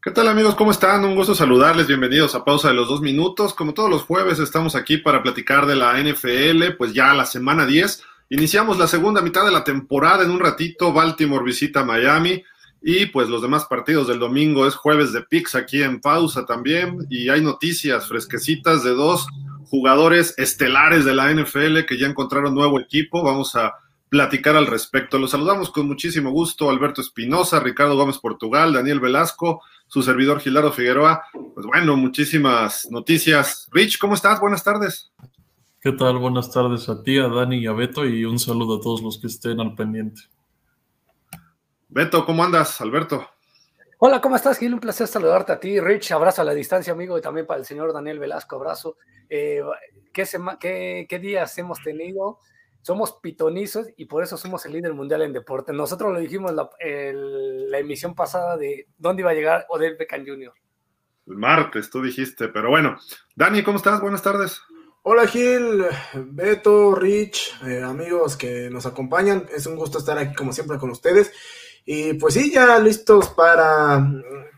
[0.00, 0.54] ¿Qué tal amigos?
[0.54, 1.04] ¿Cómo están?
[1.04, 1.88] Un gusto saludarles.
[1.88, 3.52] Bienvenidos a Pausa de los Dos Minutos.
[3.52, 7.66] Como todos los jueves estamos aquí para platicar de la NFL, pues ya la semana
[7.66, 8.04] 10.
[8.30, 10.92] Iniciamos la segunda mitad de la temporada en un ratito.
[10.92, 12.44] Baltimore visita Miami
[12.80, 16.98] y pues los demás partidos del domingo es jueves de Pix aquí en pausa también
[17.10, 19.26] y hay noticias fresquecitas de dos
[19.66, 23.24] jugadores estelares de la NFL que ya encontraron nuevo equipo.
[23.24, 23.74] Vamos a
[24.08, 25.18] platicar al respecto.
[25.18, 30.72] Los saludamos con muchísimo gusto Alberto Espinosa, Ricardo Gómez Portugal, Daniel Velasco, su servidor Gilardo
[30.72, 31.24] Figueroa.
[31.54, 33.68] Pues bueno, muchísimas noticias.
[33.72, 34.38] Rich, ¿cómo estás?
[34.40, 35.12] Buenas tardes.
[35.80, 36.18] ¿Qué tal?
[36.18, 39.18] Buenas tardes a ti, a Dani y a Beto y un saludo a todos los
[39.18, 40.22] que estén al pendiente.
[41.88, 42.80] Beto, ¿cómo andas?
[42.80, 43.26] Alberto.
[44.00, 44.74] Hola, ¿cómo estás, Gil?
[44.74, 45.80] Un placer saludarte a ti.
[45.80, 48.96] Rich, abrazo a la distancia, amigo, y también para el señor Daniel Velasco, abrazo.
[49.28, 49.60] Eh,
[50.12, 52.38] ¿qué, qué, días hemos tenido?
[52.82, 55.72] Somos pitonizos y por eso somos el líder mundial en deporte.
[55.72, 60.52] Nosotros lo dijimos la, la emisión pasada de dónde iba a llegar Odell Beckham Jr.
[61.26, 62.96] El martes, tú dijiste, pero bueno.
[63.36, 64.00] Dani, ¿cómo estás?
[64.00, 64.62] Buenas tardes.
[65.02, 65.84] Hola Gil,
[66.14, 69.46] Beto, Rich, eh, amigos que nos acompañan.
[69.54, 71.32] Es un gusto estar aquí como siempre con ustedes.
[71.84, 74.06] Y pues sí, ya listos para,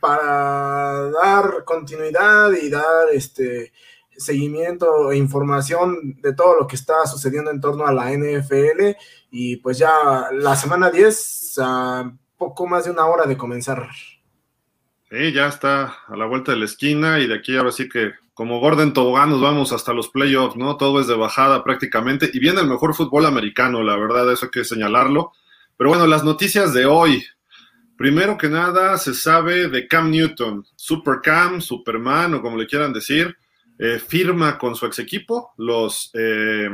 [0.00, 3.72] para dar continuidad y dar este
[4.20, 8.96] seguimiento e información de todo lo que está sucediendo en torno a la NFL.
[9.30, 13.88] Y pues ya la semana 10, a poco más de una hora de comenzar.
[15.10, 18.12] Sí, ya está a la vuelta de la esquina y de aquí ahora sí que
[18.32, 20.76] como Gordon Tobogán nos vamos hasta los playoffs, ¿no?
[20.76, 24.50] Todo es de bajada prácticamente y viene el mejor fútbol americano, la verdad, eso hay
[24.50, 25.32] que señalarlo.
[25.76, 27.24] Pero bueno, las noticias de hoy.
[27.96, 32.94] Primero que nada, se sabe de Cam Newton, Super Cam, Superman o como le quieran
[32.94, 33.36] decir,
[33.80, 36.68] eh, firma con su ex equipo, los eh,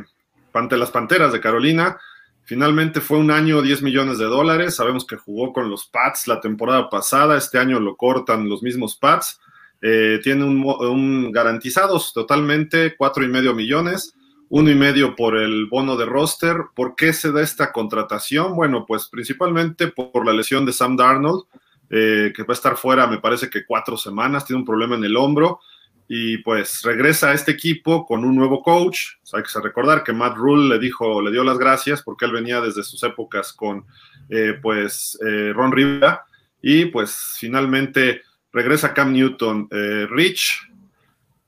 [0.53, 1.99] las Panteras de Carolina.
[2.45, 4.77] Finalmente fue un año, 10 millones de dólares.
[4.77, 7.37] Sabemos que jugó con los Pats la temporada pasada.
[7.37, 9.41] Este año lo cortan los mismos Pats.
[9.83, 14.15] Eh, tiene un, un, garantizados totalmente, cuatro y medio millones
[14.49, 16.57] uno y medio por el bono de roster.
[16.75, 18.55] ¿Por qué se da esta contratación?
[18.55, 21.45] Bueno, pues principalmente por la lesión de Sam Darnold,
[21.91, 25.05] eh, que va a estar fuera, me parece que cuatro semanas, tiene un problema en
[25.05, 25.61] el hombro.
[26.09, 29.17] Y pues regresa a este equipo con un nuevo coach.
[29.33, 32.61] hay que recordar que Matt Rule le dijo, le dio las gracias porque él venía
[32.61, 33.85] desde sus épocas con
[34.29, 36.25] eh, pues eh, Ron Rivera.
[36.63, 38.23] Y pues finalmente
[38.53, 39.69] regresa Cam Newton.
[40.11, 40.67] Rich,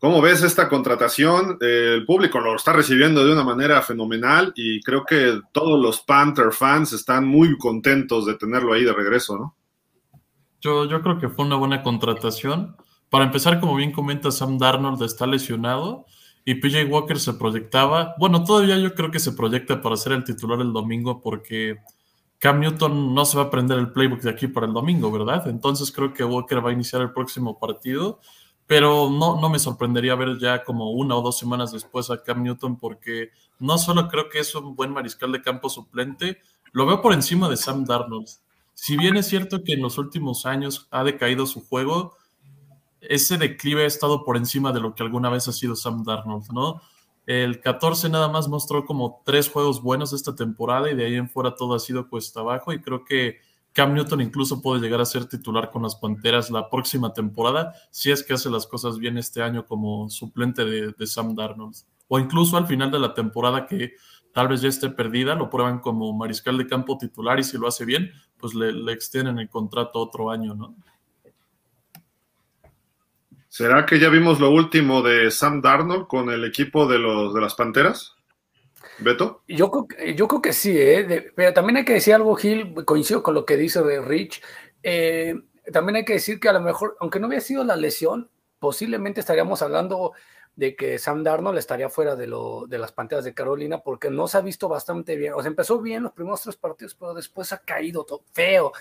[0.01, 1.59] ¿Cómo ves esta contratación?
[1.61, 6.53] el público lo está recibiendo de una manera fenomenal y creo que todos los Panther
[6.53, 9.57] fans están muy contentos de tenerlo ahí de regreso, ¿no?
[10.61, 12.77] Yo, yo creo que fue una buena contratación.
[13.11, 16.07] Para empezar, como bien comenta Sam Darnold, está lesionado
[16.45, 18.15] y PJ Walker se proyectaba.
[18.19, 21.79] Bueno, todavía yo creo que se proyecta para ser el titular el domingo porque
[22.39, 25.49] Cam Newton no se va a aprender el playbook de aquí para el domingo, ¿verdad?
[25.49, 28.21] Entonces creo que Walker va a iniciar el próximo partido
[28.69, 32.43] pero no, no me sorprendería ver ya como una o dos semanas después a Cam
[32.43, 36.43] Newton porque no solo creo que es un buen mariscal de campo suplente,
[36.73, 38.29] lo veo por encima de Sam Darnold.
[38.75, 42.15] Si bien es cierto que en los últimos años ha decaído su juego,
[43.00, 46.50] ese declive ha estado por encima de lo que alguna vez ha sido Sam Darnold,
[46.53, 46.81] ¿no?
[47.26, 51.28] El 14 nada más mostró como tres juegos buenos esta temporada y de ahí en
[51.28, 53.41] fuera todo ha sido cuesta abajo y creo que
[53.72, 58.10] Cam Newton incluso puede llegar a ser titular con las Panteras la próxima temporada, si
[58.10, 61.76] es que hace las cosas bien este año como suplente de, Sam Darnold.
[62.09, 63.92] O incluso al final de la temporada que
[64.32, 67.69] tal vez ya esté perdida, lo prueban como mariscal de campo titular y si lo
[67.69, 70.75] hace bien, pues le, le extienden el contrato otro año, ¿no?
[73.59, 77.41] ¿Será que ya vimos lo último de Sam Darnold con el equipo de, los, de
[77.41, 78.15] las Panteras?
[79.01, 79.43] ¿Beto?
[79.49, 79.69] Yo,
[80.15, 81.33] yo creo que sí, ¿eh?
[81.34, 84.41] pero también hay que decir algo, Gil, coincido con lo que dice de Rich.
[84.84, 85.34] Eh,
[85.72, 89.19] también hay que decir que a lo mejor, aunque no hubiera sido la lesión, posiblemente
[89.19, 90.13] estaríamos hablando
[90.59, 94.27] de que Sam Darnold estaría fuera de, lo, de las panteras de Carolina porque no
[94.27, 95.34] se ha visto bastante bien.
[95.34, 98.72] O sea, empezó bien los primeros tres partidos, pero después ha caído todo feo,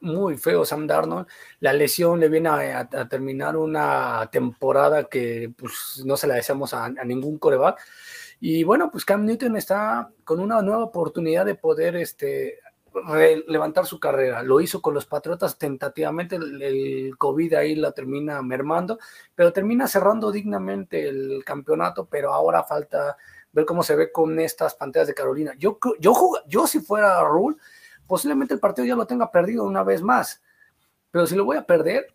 [0.00, 1.26] muy feo Sam Darnold.
[1.60, 6.86] La lesión le viene a, terminar una temporada que pues, no se la deseamos a,
[6.86, 7.78] a ningún coreback.
[8.40, 12.60] Y bueno, pues Cam Newton está con una nueva oportunidad de poder este,
[13.46, 14.42] levantar su carrera.
[14.42, 18.98] Lo hizo con los Patriotas tentativamente, el, COVID ahí la termina mermando,
[19.34, 23.16] pero termina cerrando dignamente el campeonato, pero ahora falta
[23.52, 25.54] ver cómo se ve con estas pantallas de Carolina.
[25.58, 26.14] Yo, yo,
[26.46, 27.56] yo si fuera Rule,
[28.06, 30.42] posiblemente el partido ya lo tenga perdido una vez más,
[31.10, 32.14] pero si lo voy a perder,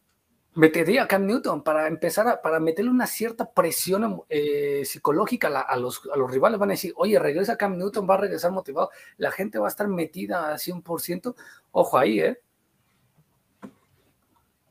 [0.56, 5.78] metería a Cam Newton para empezar a, para meterle una cierta presión eh, psicológica a,
[5.78, 6.60] los, a los rivales.
[6.60, 8.90] Van a decir, oye, regresa Cam Newton, va a regresar motivado.
[9.18, 11.36] La gente va a estar metida a 100%.
[11.72, 12.40] Ojo ahí, ¿eh?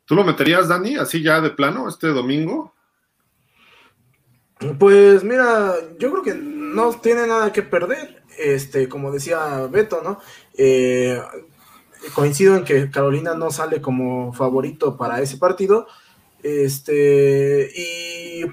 [0.04, 2.74] ¿Tú lo meterías, Dani, así ya de plano, este domingo?
[4.78, 8.22] Pues mira, yo creo que no tiene nada que perder.
[8.38, 10.20] Este, como decía Beto, ¿no?
[10.56, 11.20] Eh,
[12.14, 15.86] coincido en que Carolina no sale como favorito para ese partido.
[16.42, 18.44] Este, y,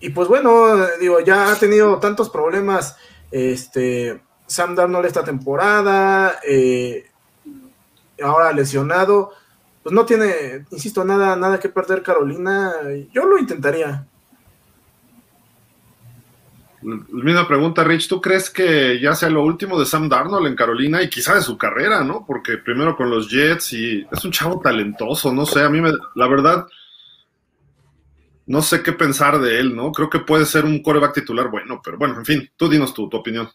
[0.00, 2.96] y pues bueno, digo, ya ha tenido tantos problemas.
[3.30, 7.06] Este, Sam Darnold esta temporada, eh,
[8.22, 9.32] ahora lesionado,
[9.82, 12.72] pues no tiene, insisto, nada, nada que perder Carolina.
[13.12, 14.06] Yo lo intentaría.
[16.82, 21.02] Misma pregunta, Rich, ¿tú crees que ya sea lo último de Sam Darnold en Carolina
[21.02, 22.24] y quizá de su carrera, ¿no?
[22.26, 25.92] Porque primero con los Jets y es un chavo talentoso, no sé, a mí me,
[26.14, 26.66] la verdad,
[28.46, 29.92] no sé qué pensar de él, ¿no?
[29.92, 33.08] Creo que puede ser un coreback titular bueno, pero bueno, en fin, tú dinos tu,
[33.08, 33.48] tu opinión.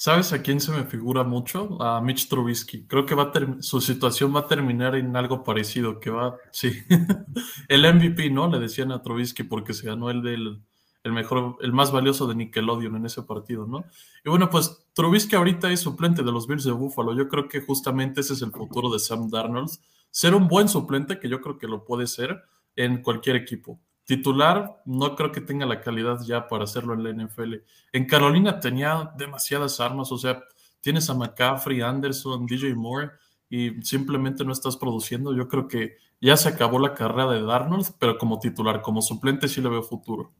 [0.00, 1.76] ¿Sabes a quién se me figura mucho?
[1.82, 2.86] A Mitch Trubisky.
[2.86, 3.30] Creo que va
[3.60, 6.72] su situación va a terminar en algo parecido, que va, sí,
[7.68, 8.48] el MVP, ¿no?
[8.48, 10.62] Le decían a Trubisky porque se ganó el del
[11.02, 13.84] el mejor, el más valioso de Nickelodeon en ese partido, ¿no?
[14.24, 17.14] Y bueno, pues Trubisky ahorita es suplente de los Bills de Buffalo.
[17.14, 19.70] Yo creo que justamente ese es el futuro de Sam Darnold.
[20.10, 22.42] Ser un buen suplente, que yo creo que lo puede ser
[22.76, 23.80] en cualquier equipo.
[24.04, 27.54] Titular, no creo que tenga la calidad ya para hacerlo en la NFL.
[27.92, 30.42] En Carolina tenía demasiadas armas, o sea,
[30.80, 33.10] tienes a McCaffrey, Anderson, DJ Moore
[33.48, 35.34] y simplemente no estás produciendo.
[35.34, 39.48] Yo creo que ya se acabó la carrera de Darnold, pero como titular, como suplente
[39.48, 40.32] sí le veo futuro.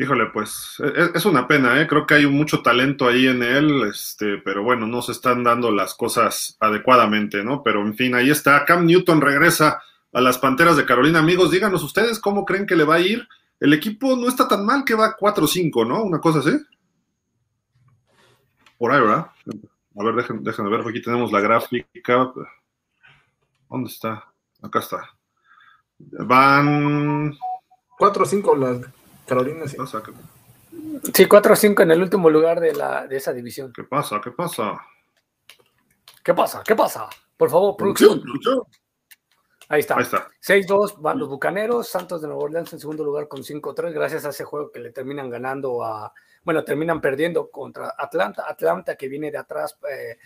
[0.00, 1.88] Híjole, pues e, e, es, una pena, ¿eh?
[1.88, 5.72] creo que hay mucho talento ahí en él, este, pero bueno, no se están dando
[5.72, 7.64] las cosas adecuadamente, ¿no?
[7.64, 8.64] Pero en fin, ahí está.
[8.64, 11.18] Cam Newton regresa a las Panteras de Carolina.
[11.18, 13.26] Amigos, díganos ustedes cómo creen que le va a ir.
[13.58, 16.04] El equipo no está tan mal que va 4-5, ¿no?
[16.04, 16.56] Una cosa así.
[18.78, 19.32] Por ahí, ¿verdad?
[19.98, 22.32] A ver, déjenme, ver, aquí tenemos la gráfica.
[23.68, 24.32] ¿Dónde está?
[24.62, 25.10] Acá está.
[25.98, 27.36] Van...
[27.98, 28.97] 4-5 las
[29.28, 29.76] Carolina sí.
[31.14, 33.72] Sí, 4-5 en el último lugar de, la, de esa división.
[33.72, 34.20] ¿Qué pasa?
[34.22, 34.80] ¿Qué pasa?
[36.24, 36.62] ¿Qué pasa?
[36.64, 37.08] ¿Qué pasa?
[37.36, 38.22] Por favor, producción.
[39.68, 39.96] Ahí está.
[39.96, 40.28] Ahí está.
[40.42, 44.30] 6-2 van los Bucaneros, Santos de Nueva Orleans en segundo lugar con 5-3, gracias a
[44.30, 48.44] ese juego que le terminan ganando a, bueno, terminan perdiendo contra Atlanta.
[48.48, 50.18] Atlanta que viene de atrás eh,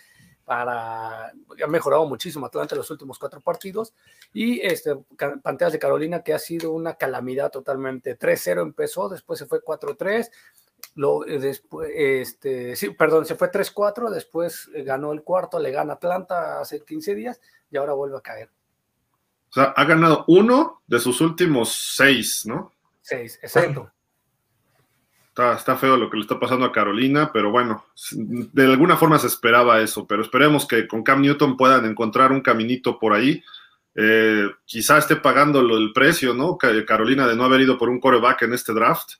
[0.44, 3.94] para, ha mejorado muchísimo Atlanta en los últimos cuatro partidos
[4.33, 4.97] y este,
[5.43, 8.19] Panteras de Carolina que ha sido una calamidad totalmente.
[8.19, 10.31] 3-0 empezó, después se fue 4-3,
[10.94, 15.71] lo, eh, después, este, sí, perdón, se fue 3-4, después eh, ganó el cuarto, le
[15.71, 17.41] gana Atlanta hace 15 días
[17.71, 18.50] y ahora vuelve a caer.
[19.50, 22.73] O sea, ha ganado uno de sus últimos seis, ¿no?
[23.03, 23.93] Seis, exacto.
[25.34, 29.29] Está, feo lo que le está pasando a Carolina, pero bueno, de alguna forma se
[29.29, 33.43] esperaba eso, pero esperemos que con Cam Newton puedan encontrar un caminito por ahí.
[33.94, 36.58] Eh, quizá esté pagando el precio, ¿no?
[36.58, 39.12] Carolina de no haber ido por un coreback en este draft.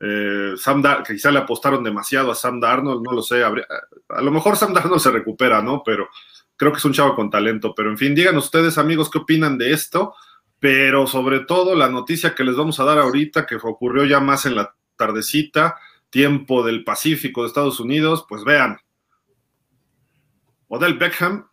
[0.00, 3.44] Eh, Sam quizá le apostaron demasiado a Sam Darnold, no lo sé.
[3.44, 5.84] a lo mejor Sam Darnold se recupera, ¿no?
[5.84, 6.08] Pero
[6.56, 7.72] creo que es un chavo con talento.
[7.72, 10.14] Pero en fin, digan ustedes, amigos, qué opinan de esto.
[10.58, 14.44] Pero sobre todo la noticia que les vamos a dar ahorita, que ocurrió ya más
[14.46, 15.76] en la tardecita,
[16.10, 18.78] tiempo del Pacífico de Estados Unidos, pues vean,
[20.68, 21.48] Odell Beckham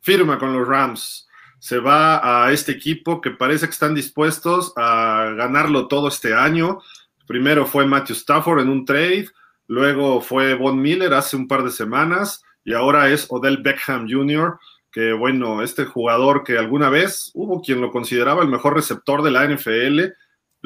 [0.00, 1.26] firma con los Rams,
[1.58, 6.80] se va a este equipo que parece que están dispuestos a ganarlo todo este año.
[7.26, 9.28] Primero fue Matthew Stafford en un trade,
[9.66, 14.58] luego fue Von Miller hace un par de semanas y ahora es Odell Beckham Jr.,
[14.92, 19.30] que bueno, este jugador que alguna vez hubo quien lo consideraba el mejor receptor de
[19.30, 20.12] la NFL,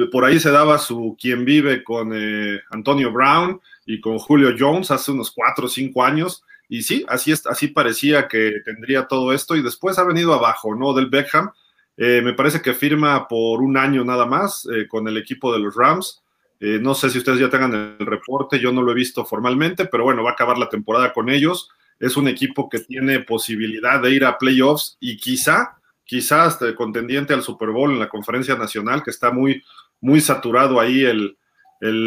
[0.07, 4.91] por ahí se daba su quien vive con eh, Antonio Brown y con Julio Jones
[4.91, 6.45] hace unos cuatro o cinco años.
[6.69, 10.75] Y sí, así, es, así parecía que tendría todo esto y después ha venido abajo,
[10.75, 10.93] ¿no?
[10.93, 11.51] Del Beckham.
[11.97, 15.59] Eh, me parece que firma por un año nada más eh, con el equipo de
[15.59, 16.23] los Rams.
[16.61, 20.05] no sé si ustedes ya tengan el reporte, yo no lo he visto formalmente, pero
[20.05, 21.71] bueno, va a acabar la temporada con ellos.
[21.99, 27.43] Es un equipo que tiene posibilidad de ir a playoffs y quizá, quizás contendiente al
[27.43, 29.63] Super Bowl en la conferencia nacional, que está muy,
[30.01, 31.37] muy saturado ahí el,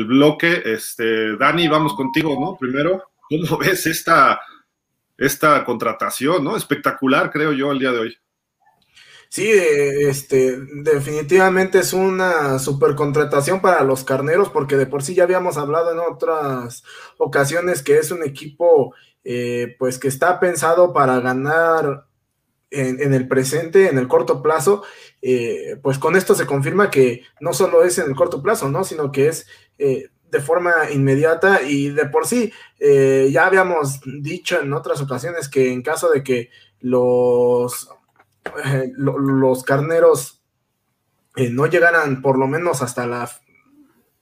[0.05, 0.62] bloque.
[0.65, 2.57] Este, Dani, vamos contigo, ¿no?
[2.57, 4.39] Primero, ¿cómo ves esta,
[5.17, 6.57] esta contratación, ¿no?
[6.57, 8.17] Espectacular, creo yo, el día de hoy.
[9.29, 15.24] Sí, este, definitivamente es una super contratación para los carneros, porque de por sí ya
[15.24, 16.83] habíamos hablado en otras
[17.17, 18.93] ocasiones que es un equipo,
[19.24, 22.07] eh, pues que está pensado para ganar
[22.71, 24.83] en, el presente, en el corto plazo,
[25.21, 28.83] eh, pues con esto se confirma que no solo es en el corto plazo, ¿no?
[28.83, 29.47] Sino que es
[29.77, 35.49] eh, de forma inmediata y de por sí, eh, ya habíamos dicho en otras ocasiones
[35.49, 36.49] que en caso de que
[36.79, 37.89] los,
[38.95, 40.41] los carneros
[41.35, 43.29] no llegaran por lo menos hasta la,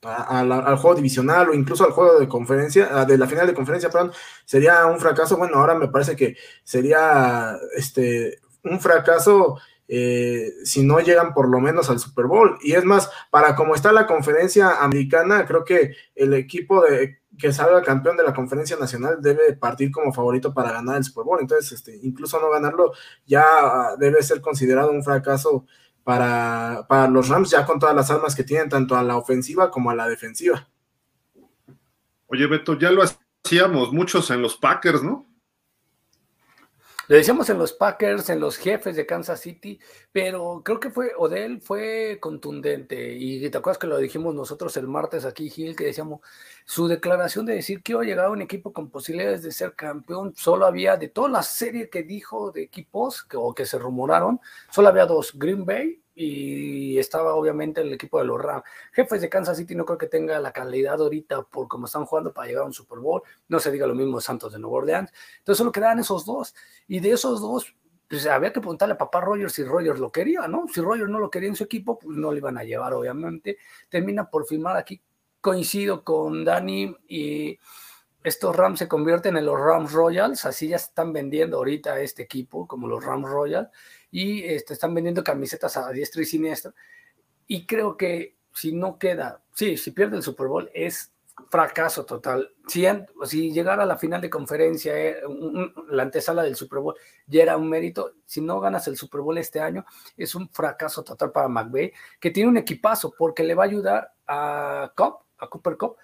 [0.02, 4.12] al juego divisional o incluso al juego de conferencia, de la final de conferencia, perdón,
[4.46, 5.38] sería un fracaso.
[5.38, 9.60] Bueno, ahora me parece que sería este un fracaso
[9.92, 12.60] eh, si no llegan por lo menos al Super Bowl.
[12.62, 17.52] Y es más, para como está la conferencia americana, creo que el equipo de que
[17.52, 21.40] salga campeón de la conferencia nacional debe partir como favorito para ganar el Super Bowl.
[21.42, 22.94] Entonces, este, incluso no ganarlo
[23.26, 25.66] ya debe ser considerado un fracaso
[26.04, 29.72] para, para los Rams, ya con todas las armas que tienen, tanto a la ofensiva
[29.72, 30.70] como a la defensiva.
[32.28, 35.29] Oye, Beto, ya lo hacíamos muchos en los Packers, ¿no?
[37.10, 39.80] Lo decíamos en los Packers, en los jefes de Kansas City,
[40.12, 43.16] pero creo que fue, Odell fue contundente.
[43.16, 46.20] Y te acuerdas que lo dijimos nosotros el martes aquí, Gil, que decíamos,
[46.66, 49.74] su declaración de decir que iba a llegar a un equipo con posibilidades de ser
[49.74, 53.80] campeón, solo había, de toda la serie que dijo de equipos que, o que se
[53.80, 54.40] rumoraron,
[54.70, 58.66] solo había dos, Green Bay y estaba obviamente el equipo de los Rams.
[58.92, 62.34] Jefes de Kansas City no creo que tenga la calidad ahorita por cómo están jugando
[62.34, 63.22] para llegar a un Super Bowl.
[63.48, 65.14] No se diga lo mismo Santos de Nueva Orleans.
[65.38, 66.54] Entonces solo quedaban esos dos.
[66.90, 67.74] Y de esos dos,
[68.10, 70.66] pues había que preguntarle a papá Rogers si Rogers lo quería, ¿no?
[70.68, 73.58] Si Rogers no lo quería en su equipo, pues no lo iban a llevar, obviamente.
[73.88, 75.02] Termina por firmar aquí.
[75.40, 77.58] Coincido con Dani y
[78.26, 82.68] estos Rams se convierten en los Rams Royals, así ya están vendiendo ahorita este equipo
[82.68, 83.70] como los Rams Royals
[84.12, 86.74] y este, están vendiendo camisetas a diestra y siniestra.
[87.48, 91.12] Y creo que si no queda, sí, si pierde el Super Bowl es
[91.50, 92.52] fracaso total.
[92.68, 92.86] Si,
[93.26, 95.22] si llegara a la final de conferencia, eh,
[95.90, 96.96] la antesala del Super Bowl,
[97.28, 98.14] ya era un mérito.
[98.26, 99.86] Si no ganas el Super Bowl este año,
[100.18, 104.14] es un fracaso total para McVay, que tiene un equipazo porque le va a ayudar
[104.28, 105.96] a Cup, a Cooper Cup,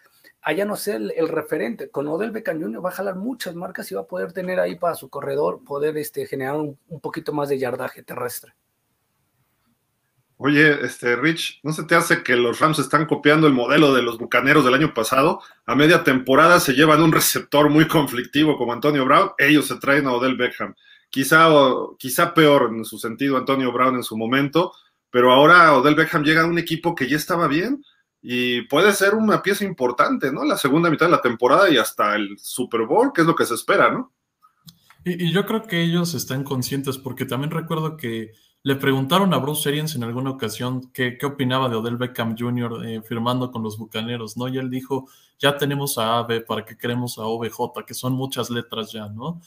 [0.45, 1.89] allá no ser el, referente.
[1.89, 2.85] Con Odell Beckham Jr.
[2.85, 5.97] va a jalar muchas marcas y va a poder tener ahí para su corredor, poder
[5.97, 8.53] este, generar un, poquito más de yardaje terrestre.
[10.37, 14.03] Oye, este Rich, ¿no se te hace que los Rams están copiando el modelo de
[14.03, 15.41] los Bucaneros del año pasado?
[15.65, 20.05] A media temporada se llevan un receptor muy conflictivo como Antonio Brown, ellos se traen
[20.05, 20.75] a Odell Beckham.
[21.09, 21.47] Quizá,
[21.97, 24.73] quizá peor en su sentido Antonio Brown en su momento,
[25.09, 27.81] pero ahora Odell Beckham llega a un equipo que ya estaba bien,
[28.27, 30.43] y puede ser una pieza importante, ¿no?
[30.43, 33.45] La segunda mitad de la temporada y hasta el Super Bowl, que es lo que
[33.45, 34.13] se espera, ¿no?
[35.03, 38.31] Y, yo creo que ellos están conscientes, porque también recuerdo que
[38.63, 42.87] le preguntaron a Bruce Arians en alguna ocasión qué, qué opinaba de Odell Beckham Jr.
[42.87, 44.47] Eh, firmando con los Bucaneros, ¿no?
[44.47, 47.85] Y él dijo, ya tenemos a AB, ¿para qué queremos a OBJ?
[47.85, 49.39] Que son muchas letras ya, ¿no?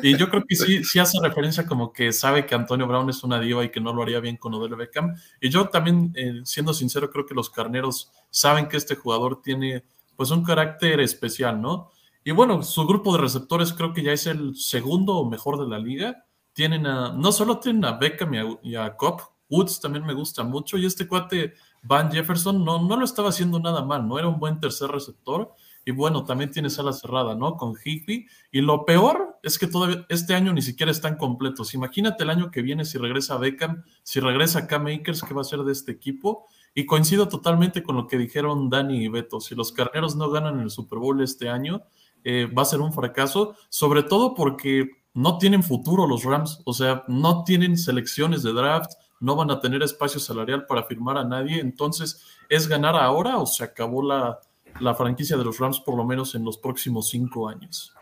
[0.00, 3.22] Y yo creo que sí, sí hace referencia como que sabe que Antonio Brown es
[3.24, 5.14] una diva y que no lo haría bien con Odell Beckham.
[5.40, 9.84] Y yo también, eh, siendo sincero, creo que los carneros saben que este jugador tiene
[10.16, 11.90] pues un carácter especial, ¿no?
[12.24, 15.68] Y bueno, su grupo de receptores creo que ya es el segundo o mejor de
[15.68, 16.24] la liga.
[16.52, 19.22] Tienen a, no solo tienen a Beckham y a, y a Cobb,
[19.52, 20.78] Woods también me gusta mucho.
[20.78, 24.18] Y este cuate, Van Jefferson, no, no lo estaba haciendo nada mal, ¿no?
[24.18, 25.52] Era un buen tercer receptor.
[25.84, 27.56] Y bueno, también tiene sala cerrada, ¿no?
[27.56, 28.26] Con Higby.
[28.50, 31.74] Y lo peor es que todavía este año ni siquiera están completos.
[31.74, 35.44] Imagínate el año que viene si regresa Beckham, si regresa Cam Akers, ¿qué va a
[35.44, 36.46] ser de este equipo?
[36.74, 39.40] Y coincido totalmente con lo que dijeron Dani y Beto.
[39.40, 41.82] Si los carneros no ganan el Super Bowl este año,
[42.24, 46.62] eh, va a ser un fracaso, sobre todo porque no tienen futuro los Rams.
[46.64, 51.18] O sea, no tienen selecciones de draft, no van a tener espacio salarial para firmar
[51.18, 51.60] a nadie.
[51.60, 54.38] Entonces, ¿es ganar ahora o se acabó la
[54.80, 57.94] la franquicia de los Rams por lo menos en los próximos cinco años.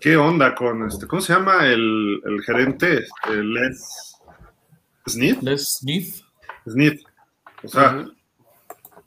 [0.00, 1.06] ¿Qué onda con este?
[1.06, 2.98] ¿Cómo se llama el, gerente?
[2.98, 4.16] Este, Les
[5.08, 5.42] Smith.
[5.42, 6.16] Les Smith.
[6.68, 7.00] Smith.
[7.62, 8.06] O sea,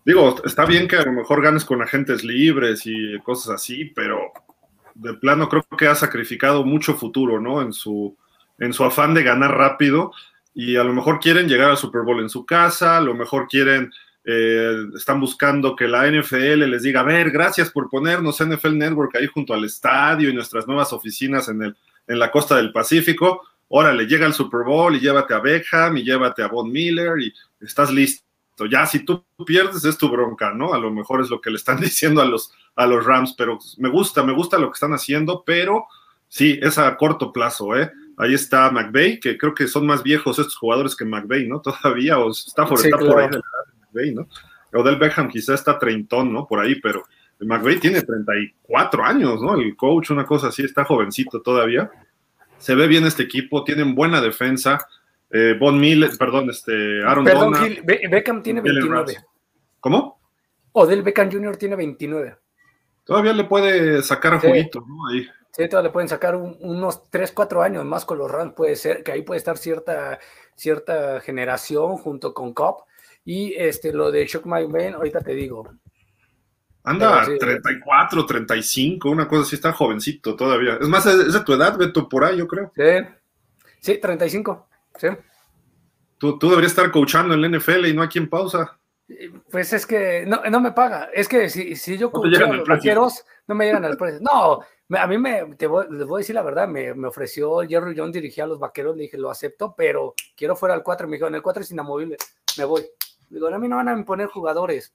[0.05, 4.31] digo, está bien que a lo mejor ganes con agentes libres y cosas así, pero
[4.95, 7.61] de plano creo que ha sacrificado mucho futuro, ¿no?
[7.61, 8.17] En su,
[8.57, 10.11] en su afán de ganar rápido
[10.53, 13.47] y a lo mejor quieren llegar al Super Bowl en su casa, a lo mejor
[13.47, 13.91] quieren
[14.25, 19.15] eh, están buscando que la NFL les diga, a ver, gracias por ponernos NFL Network
[19.15, 23.41] ahí junto al estadio y nuestras nuevas oficinas en, el, en la costa del Pacífico.
[23.69, 27.33] Órale, llega el Super Bowl y llévate a Beckham y llévate a Von Miller y
[27.61, 28.25] estás listo.
[28.69, 30.73] Ya si tú pierdes es tu bronca, ¿no?
[30.73, 33.57] A lo mejor es lo que le están diciendo a los, a los Rams, pero
[33.77, 35.85] me gusta, me gusta lo que están haciendo, pero
[36.27, 37.91] sí, es a corto plazo, ¿eh?
[38.17, 41.61] Ahí está McVeigh, que creo que son más viejos estos jugadores que McVeigh, ¿no?
[41.61, 43.29] Todavía, o está por, está por ahí
[43.91, 44.27] McVeigh, ¿no?
[44.73, 46.47] Odell Beckham quizá está treintón, ¿no?
[46.47, 47.03] Por ahí, pero
[47.39, 49.55] McVeigh tiene 34 años, ¿no?
[49.55, 51.89] El coach, una cosa así, está jovencito todavía.
[52.57, 54.85] Se ve bien este equipo, tienen buena defensa.
[55.31, 57.53] Eh, Von Miller, perdón, este, Aaron Perdón,
[57.85, 59.17] Beckham tiene 29.
[59.79, 60.19] ¿Cómo?
[60.73, 61.57] Odell Beckham Jr.
[61.57, 62.35] tiene 29.
[63.03, 65.07] Todavía le puede sacar a juguito, ¿no?
[65.07, 65.27] Ahí.
[65.51, 69.03] Sí, todavía le pueden sacar unos 3, 4 años más con los Rams, puede ser,
[69.03, 70.19] que ahí puede estar cierta,
[70.55, 72.83] cierta generación junto con Cobb.
[73.25, 75.69] Y este, lo de Shock My Man, ahorita te digo.
[76.83, 80.77] Anda, 34, 35, una cosa así, está jovencito todavía.
[80.81, 82.71] Es más, es de tu edad, Beto, por ahí, yo creo.
[82.75, 83.07] Sí,
[83.79, 85.07] sí 35, sí.
[86.17, 88.79] Tú, tú deberías estar coachando en la NFL y no aquí en pausa.
[89.49, 91.09] Pues es que no, no me paga.
[91.13, 94.19] Es que si, si yo no a los vaqueros, no me llegan al precio.
[94.21, 94.59] No,
[94.97, 97.95] a mí me, te voy, les voy a decir la verdad, me, me ofreció Jerry
[97.97, 101.07] John dirigía a los vaqueros, le dije, lo acepto, pero quiero fuera al 4.
[101.07, 102.17] Me dijo, en el 4 es inamovible,
[102.57, 102.85] me voy.
[103.29, 104.93] Digo, a mí no van a imponer jugadores.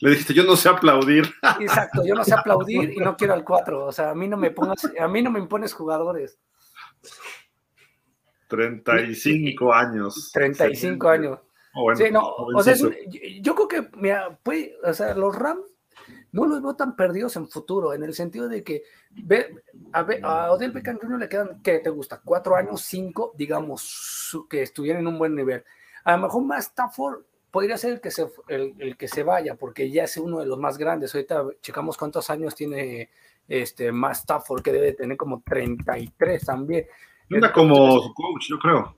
[0.00, 1.24] Le dijiste, yo no sé aplaudir.
[1.60, 3.86] Exacto, yo no sé aplaudir y no quiero al 4.
[3.86, 6.38] O sea, a mí no me pongas, a mí no me impones jugadores.
[8.48, 10.30] 35 años.
[10.32, 11.38] 35 años.
[11.74, 15.66] Oh, sí, no, o sea, yo creo que, mira, pues, o sea, los Rams
[16.32, 19.62] no los veo tan perdidos en futuro, en el sentido de que ve,
[19.92, 21.18] a, a Odell Beckham Jr.
[21.18, 22.22] le quedan, ¿qué te gusta?
[22.24, 25.64] Cuatro años, cinco, digamos, que estuvieran en un buen nivel.
[26.04, 27.24] A lo mejor más Stafford
[27.56, 30.58] podría ser el que se, el, que se vaya, porque ya es uno de los
[30.58, 31.14] más grandes.
[31.14, 33.08] Ahorita checamos cuántos años tiene
[33.48, 36.86] este más Stafford, que debe tener como 33 también.
[37.32, 38.94] Anda como coach, yo creo.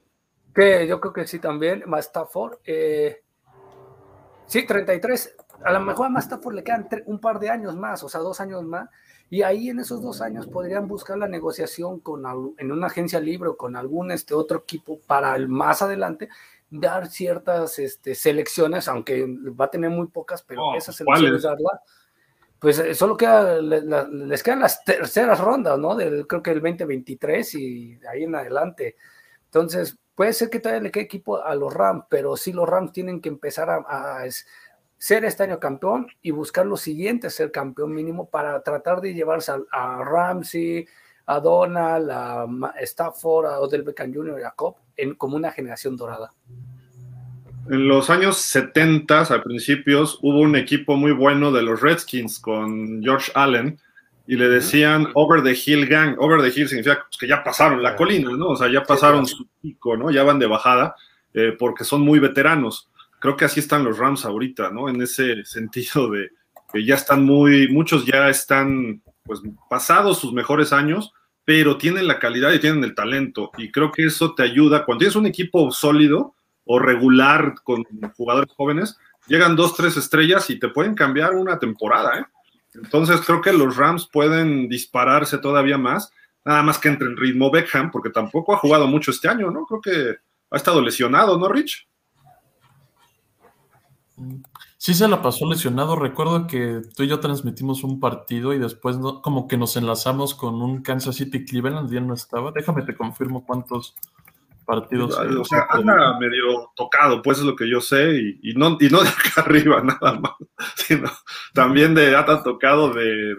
[0.53, 2.59] Que yo creo que sí también, más Stafford.
[2.65, 3.23] Eh,
[4.47, 5.37] sí, 33.
[5.65, 8.23] A lo mejor a más Stafford le quedan un par de años más, o sea,
[8.23, 8.91] dos años más.
[9.31, 12.25] Y ahí en esos dos años podrían buscar la negociación con
[12.59, 16.29] en una agencia libre o con algún este otro equipo para el más adelante
[16.71, 21.81] dar ciertas este, selecciones, aunque va a tener muy pocas, pero oh, esas selecciones darla.
[22.59, 25.95] Pues eh, solo queda, les quedan las terceras rondas, ¿no?
[25.95, 28.97] Del, creo que el 2023 y de ahí en adelante.
[29.45, 32.93] Entonces, puede ser que todavía le quede equipo a los Rams, pero sí los Rams
[32.93, 34.25] tienen que empezar a,
[35.01, 39.53] ser este año campeón y buscar lo siguiente, ser campeón mínimo para tratar de llevarse
[39.71, 40.89] a, Ramsey,
[41.27, 42.47] a Donald, a
[42.81, 44.41] Stafford, a Odell Beckham Jr.
[44.41, 46.35] y a Cobb en, como una generación dorada.
[47.71, 53.03] En los años 70, a principios, hubo un equipo muy bueno de los Redskins con
[53.03, 53.79] George Allen
[54.27, 56.17] y le decían Over the Hill Gang.
[56.19, 58.49] Over the Hill significa pues, que ya pasaron la colina, ¿no?
[58.49, 60.11] O sea, ya pasaron su pico, ¿no?
[60.11, 60.95] Ya van de bajada
[61.35, 62.91] eh, porque son muy veteranos.
[63.21, 64.89] Creo que así están los Rams ahorita, ¿no?
[64.89, 66.31] En ese sentido de
[66.73, 71.13] que ya están muy, muchos ya están, pues, pasados sus mejores años,
[71.49, 73.53] pero tienen la calidad y tienen el talento.
[73.57, 74.85] Y creo que eso te ayuda.
[74.85, 76.35] Cuando tienes un equipo sólido,
[76.67, 77.85] o regular con
[78.15, 82.19] jugadores jóvenes, llegan dos, tres estrellas y te pueden cambiar una temporada.
[82.19, 82.25] ¿eh?
[82.75, 86.13] Entonces creo que los Rams pueden dispararse todavía más,
[86.45, 89.65] nada más que entre en ritmo Beckham, porque tampoco ha jugado mucho este año, ¿no?
[89.65, 90.17] Creo que
[90.51, 91.89] ha estado lesionado, ¿no, Rich?
[94.79, 95.97] Sí se la pasó lesionado.
[95.97, 100.63] Recuerdo que tú y yo transmitimos un partido y después como que nos enlazamos con
[100.63, 102.53] un Kansas City Cleveland y él no estaba.
[102.53, 103.97] Déjame te confirmo cuántos
[104.69, 105.19] partidos.
[105.19, 109.01] O sea, anda medio tocado, pues es lo que yo sé, y, no, y no
[109.01, 110.35] de acá arriba nada más,
[110.77, 111.11] sino
[111.55, 113.35] también de ata tocado de,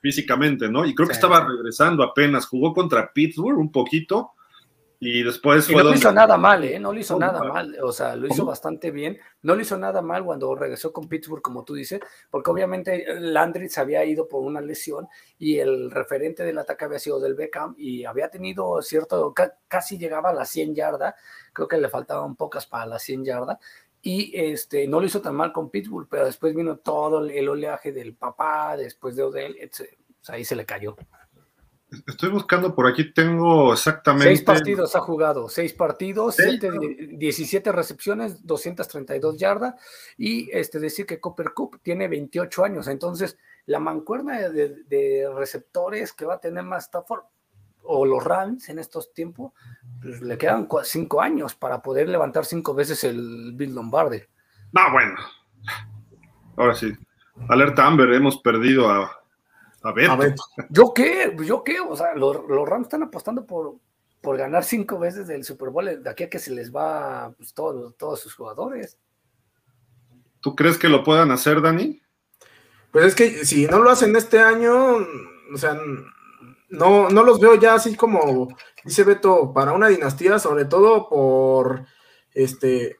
[0.00, 0.84] físicamente, ¿no?
[0.84, 4.32] Y creo que estaba regresando apenas, jugó contra Pittsburgh un poquito,
[5.04, 6.78] y después no lo hizo nada mal, ¿eh?
[6.78, 7.76] No lo hizo nada mal.
[7.82, 9.18] O sea, lo hizo bastante bien.
[9.42, 11.98] No lo hizo nada mal cuando regresó con Pittsburgh, como tú dices,
[12.30, 15.08] porque obviamente Landry se había ido por una lesión
[15.40, 19.34] y el referente del ataque había sido del Beckham y había tenido cierto,
[19.66, 21.16] casi llegaba a las 100 yardas.
[21.52, 23.58] Creo que le faltaban pocas para las 100 yardas.
[24.02, 27.90] Y este, no lo hizo tan mal con Pittsburgh, pero después vino todo el oleaje
[27.90, 29.98] del papá, después de Odell, etc.
[30.28, 30.94] ahí se le cayó.
[32.06, 34.28] Estoy buscando por aquí, tengo exactamente.
[34.28, 39.74] Seis partidos ha jugado, seis partidos, 17 recepciones, 232 yardas.
[40.16, 42.88] Y este, decir que Copper Cup tiene 28 años.
[42.88, 47.24] Entonces, la mancuerna de, receptores que va a tener más Stafford
[47.84, 49.52] o los Rams en estos tiempos,
[50.00, 54.22] pues, le quedan cinco años para poder levantar cinco veces el Bill Lombardi.
[54.72, 55.16] No, bueno.
[56.56, 56.92] Ahora sí.
[57.48, 59.21] Alerta Amber, hemos perdido a
[59.82, 60.34] a ver.
[60.70, 61.36] ¿Yo qué?
[61.44, 61.80] ¿Yo qué?
[61.80, 63.76] O sea, los, Rams están apostando por,
[64.20, 67.52] por ganar cinco veces del Super Bowl de aquí a que se les va pues,
[67.54, 68.98] todos, todos sus jugadores.
[70.40, 72.00] ¿Tú crees que lo puedan hacer, Dani?
[72.90, 75.78] Pues es que si no lo hacen este año, o sea,
[76.68, 78.48] no, no los veo ya así como
[78.84, 81.86] dice Beto, para una dinastía, sobre todo por
[82.32, 82.96] este,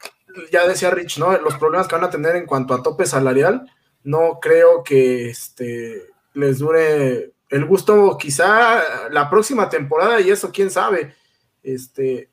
[0.51, 1.37] ya decía Rich, ¿no?
[1.39, 3.71] Los problemas que van a tener en cuanto a tope salarial,
[4.05, 10.71] no creo que este les dure el gusto quizá la próxima temporada y eso quién
[10.71, 11.15] sabe.
[11.63, 12.31] Este,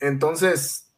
[0.00, 0.92] entonces,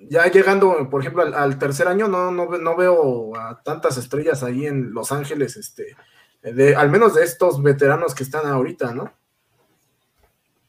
[0.00, 4.92] ya llegando, por ejemplo, al, tercer año, no, no, veo a tantas estrellas ahí en
[4.92, 5.96] Los Ángeles, este,
[6.42, 9.12] de, al menos de estos veteranos que están ahorita, ¿no?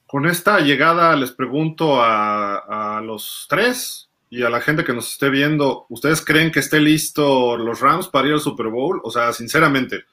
[0.07, 5.11] con esta llegada les pregunto a, a, los tres y a la gente que nos
[5.11, 9.01] esté viendo, ¿ustedes creen que esté listo los Rams para ir al Super Bowl?
[9.03, 10.05] O sea, sinceramente,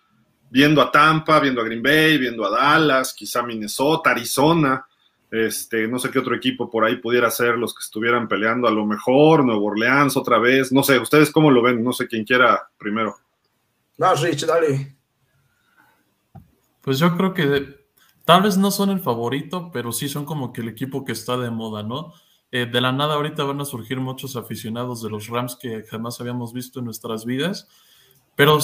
[0.51, 4.87] viendo a Tampa, viendo a Green Bay, viendo a Dallas, quizá Minnesota, Arizona,
[5.31, 8.71] este, no sé qué otro equipo por ahí pudiera ser los que estuvieran peleando, a
[8.71, 11.83] lo mejor Nuevo Orleans otra vez, no sé, ¿ustedes cómo lo ven?
[11.83, 13.17] No sé quién quiera primero.
[13.99, 14.97] No, Rich, dale.
[16.81, 17.87] Pues yo creo que
[18.25, 21.37] tal vez no son el favorito, pero sí son como que el equipo que está
[21.37, 22.13] de moda, ¿no?
[22.53, 26.21] Eh, de la nada ahorita van a surgir muchos aficionados de los Rams que jamás
[26.21, 27.69] habíamos visto en nuestras vidas.
[28.37, 28.59] Pero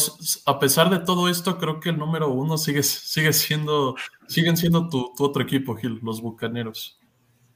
[0.46, 3.94] a pesar de todo esto, creo que el número uno sigue, sigue siendo,
[4.26, 6.98] siguen siendo tu, otro equipo, Gil, los Bucaneros.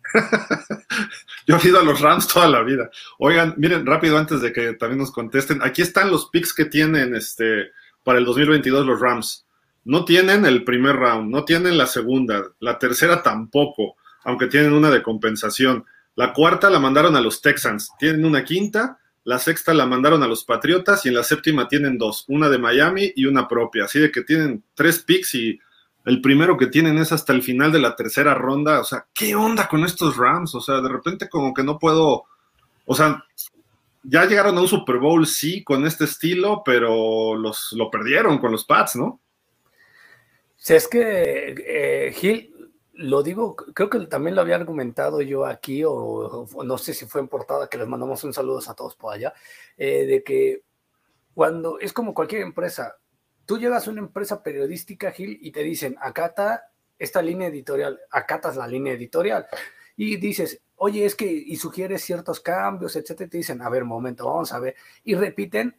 [1.46, 2.88] Yo he ido a los Rams toda la vida.
[3.18, 7.16] Oigan, miren, rápido antes de que también nos contesten, aquí están los picks que tienen
[7.16, 7.72] este,
[8.04, 9.46] para el 2022 los Rams.
[9.84, 14.90] No tienen el primer round, no tienen la segunda, la tercera tampoco, aunque tienen una
[14.90, 15.84] de compensación.
[16.14, 20.28] La cuarta la mandaron a los Texans, tienen una quinta, la sexta la mandaron a
[20.28, 23.84] los Patriotas y en la séptima tienen dos, una de Miami y una propia.
[23.84, 25.58] Así de que tienen tres picks y
[26.04, 28.80] el primero que tienen es hasta el final de la tercera ronda.
[28.80, 30.54] O sea, ¿qué onda con estos Rams?
[30.54, 32.24] O sea, de repente como que no puedo,
[32.84, 33.24] o sea,
[34.02, 38.52] ya llegaron a un Super Bowl, sí, con este estilo, pero los, lo perdieron con
[38.52, 39.20] los Pats, ¿no?
[40.56, 42.53] Si es que, eh, Gil,
[42.96, 47.20] lo digo, creo que también lo había argumentado yo aquí, o, no sé si fue
[47.20, 49.34] en portada, que les mandamos un saludo a todos por allá,
[49.76, 50.62] eh, de que
[51.34, 52.96] cuando es como cualquier empresa,
[53.44, 58.56] tú llegas a una empresa periodística, Gil, y te dicen, acata esta línea editorial, acatas
[58.56, 59.46] la línea editorial,
[59.96, 63.84] y dices, oye, es que, y sugieres ciertos cambios, etcétera, y te dicen, a ver,
[63.84, 65.76] momento, vamos a ver, y repiten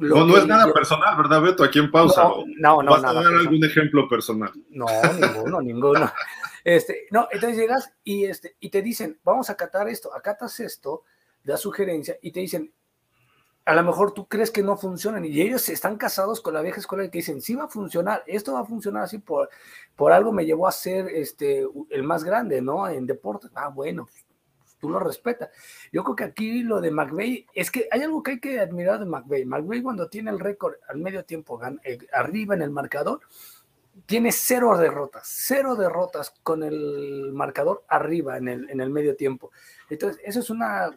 [0.00, 1.64] no, no es nada personal, ¿verdad, Beto?
[1.64, 2.24] Aquí en pausa.
[2.58, 4.52] No, no, ¿Vas a dar algún ejemplo personal?
[4.70, 4.86] No,
[5.18, 6.12] ninguno, ninguno.
[6.64, 11.04] Este, no, entonces llegas y, este, y te dicen, vamos a acatar esto, acatas esto,
[11.44, 12.72] da sugerencia y te dicen,
[13.64, 16.80] a lo mejor tú crees que no funcionan y ellos están casados con la vieja
[16.80, 19.48] escuela y te dicen, sí va a funcionar, esto va a funcionar así por,
[19.94, 22.88] por algo me llevó a ser este, el más grande, ¿no?
[22.88, 23.50] En deportes.
[23.54, 24.08] Ah, bueno,
[24.80, 25.50] tú lo respetas.
[25.92, 28.98] Yo creo que aquí lo de McVeigh, es que hay algo que hay que admirar
[28.98, 29.44] de McVeigh.
[29.44, 33.20] McVeigh cuando tiene el récord al medio tiempo eh, arriba en el marcador,
[34.06, 39.52] tiene cero derrotas, cero derrotas con el marcador arriba en el, en el medio tiempo.
[39.88, 40.90] Entonces, eso es una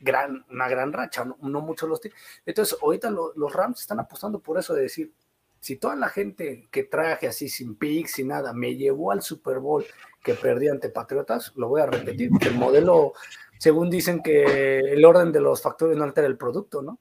[0.00, 2.18] gran, una gran racha, no, muchos los tienen.
[2.44, 5.12] Entonces, ahorita los Rams están apostando por eso de decir,
[5.60, 9.58] si toda la gente que traje así sin picks, sin nada, me llevó al Super
[9.58, 9.84] Bowl
[10.22, 12.30] que perdí ante Patriotas, lo voy a repetir.
[12.40, 13.12] El modelo,
[13.58, 16.98] según dicen que el orden de los factores no altera el producto, ¿no?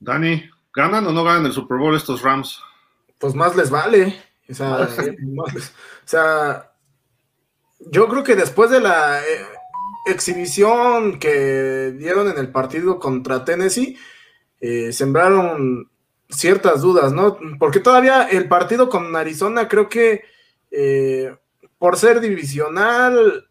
[0.00, 2.60] Dani, ¿ganan o no ganan el Super Bowl estos Rams?
[3.18, 4.16] Pues más les vale.
[4.48, 4.88] O sea,
[7.80, 9.44] yo creo que después de la eh,
[10.06, 13.98] exhibición que dieron en el partido contra Tennessee,
[14.60, 15.90] eh, sembraron
[16.28, 17.38] ciertas dudas, ¿no?
[17.58, 20.22] Porque todavía el partido con Arizona creo que
[20.70, 21.34] eh,
[21.78, 23.48] por ser divisional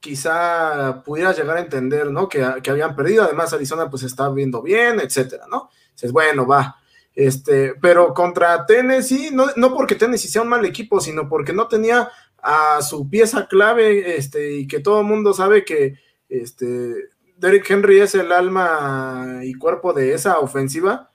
[0.00, 2.28] quizá pudiera llegar a entender, ¿no?
[2.28, 5.70] Que, habían perdido, además Arizona pues está viendo bien, etcétera, ¿no?
[5.92, 6.76] Dices, bueno, va.
[7.14, 11.68] Este, pero contra Tennessee, no, no porque Tennessee sea un mal equipo, sino porque no
[11.68, 12.10] tenía
[12.42, 15.94] a su pieza clave, este, y que todo el mundo sabe que
[16.28, 16.94] este,
[17.38, 21.13] Derrick Henry es el alma y cuerpo de esa ofensiva,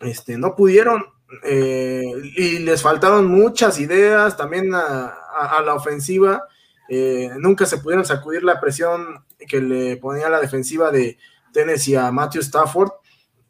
[0.00, 1.04] este, no pudieron
[1.42, 2.04] eh,
[2.36, 6.44] y les faltaron muchas ideas también a, la ofensiva.
[6.88, 11.18] Eh, nunca se pudieron sacudir la presión que le ponía la defensiva de
[11.52, 12.90] Tennessee a Matthew Stafford.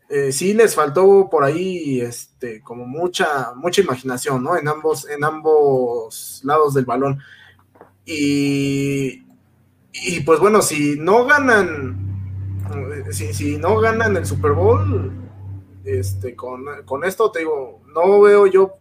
[0.09, 4.57] Eh, sí les faltó por ahí este, como mucha, mucha imaginación, ¿no?
[4.57, 7.20] En ambos, en ambos lados del balón.
[8.04, 9.24] Y,
[9.92, 11.96] y pues bueno, si no ganan,
[13.11, 15.24] si, si no ganan el Super Bowl,
[15.85, 16.64] este, con,
[17.05, 18.75] esto te digo, no veo yo,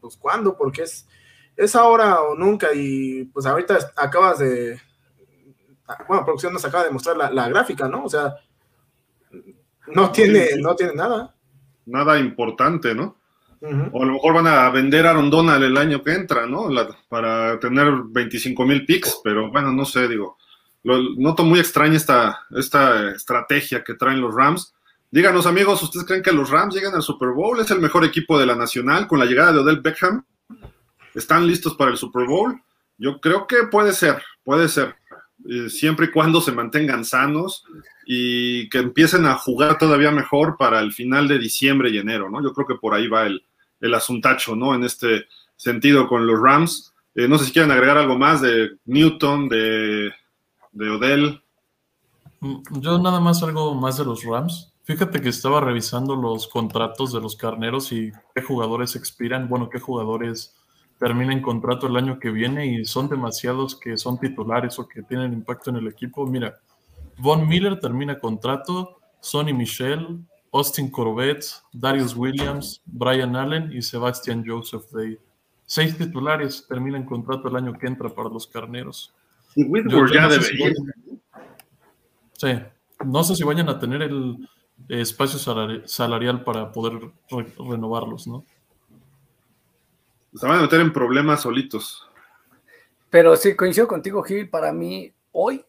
[0.00, 1.08] pues cuándo, porque es,
[1.56, 4.80] es ahora o nunca, y pues ahorita acabas de,
[6.08, 8.04] bueno, producción nos acaba de mostrar la, gráfica, ¿no?
[8.04, 8.34] O sea,
[9.88, 11.34] no tiene, no tiene nada.
[11.86, 13.16] Nada importante, ¿no?
[13.92, 16.68] O a lo mejor van a vender a Aaron Donald el año que entra, ¿no?
[17.10, 20.38] para tener 25 mil picks, pero bueno, no sé, digo,
[20.82, 24.74] lo, noto muy extraña esta, esta estrategia que traen los Rams.
[25.12, 27.58] Díganos, amigos, ¿ustedes creen que los Rams llegan al Super Bowl?
[27.58, 30.24] ¿Es el mejor equipo de la Nacional con la llegada de Odell Beckham?
[31.14, 32.62] ¿Están listos para el Super Bowl?
[32.96, 34.94] Yo creo que puede ser, puede ser,
[35.48, 37.64] eh, siempre y cuando se mantengan sanos
[38.06, 42.40] y que empiecen a jugar todavía mejor para el final de diciembre y enero, ¿no?
[42.40, 43.42] Yo creo que por ahí va el,
[43.80, 44.76] el asuntacho, ¿no?
[44.76, 46.94] En este sentido con los Rams.
[47.16, 50.12] Eh, no sé si quieren agregar algo más de Newton, de,
[50.70, 51.42] de Odell.
[52.38, 54.69] Mm, yo nada más algo más de los Rams.
[54.90, 59.78] Fíjate que estaba revisando los contratos de los carneros y qué jugadores expiran, bueno, qué
[59.78, 60.56] jugadores
[60.98, 65.32] terminan contrato el año que viene y son demasiados que son titulares o que tienen
[65.32, 66.26] impacto en el equipo.
[66.26, 66.58] Mira,
[67.18, 70.18] Von Miller termina contrato, Sonny Michel,
[70.52, 75.16] Austin Corbett, Darius Williams, Brian Allen y Sebastian Joseph Day.
[75.66, 79.14] Seis titulares terminan contrato el año que entra para los carneros.
[79.54, 80.74] Y Whitworth ya no sé debería.
[80.74, 81.20] si vayan-
[82.32, 84.36] Sí, no sé si vayan a tener el
[84.90, 86.94] espacio salari- salarial para poder
[87.30, 88.44] re- renovarlos, ¿no?
[90.34, 92.08] Se van a meter en problemas solitos.
[93.10, 94.48] Pero sí, coincido contigo, Gil.
[94.48, 95.64] Para mí, hoy,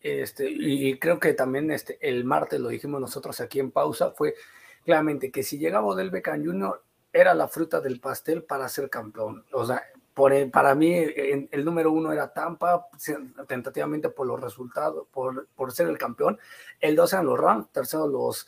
[0.00, 4.34] este, y creo que también este, el martes lo dijimos nosotros aquí en pausa, fue
[4.84, 6.80] claramente que si llegaba Odell Beckham Jr.,
[7.12, 9.44] era la fruta del pastel para ser campeón.
[9.52, 9.82] O sea,
[10.14, 12.86] por, el- para mí, en- el número uno era Tampa,
[13.48, 16.38] tentativamente por los resultados, por, por ser el campeón.
[16.80, 18.46] El dos eran los Rams, tercero los,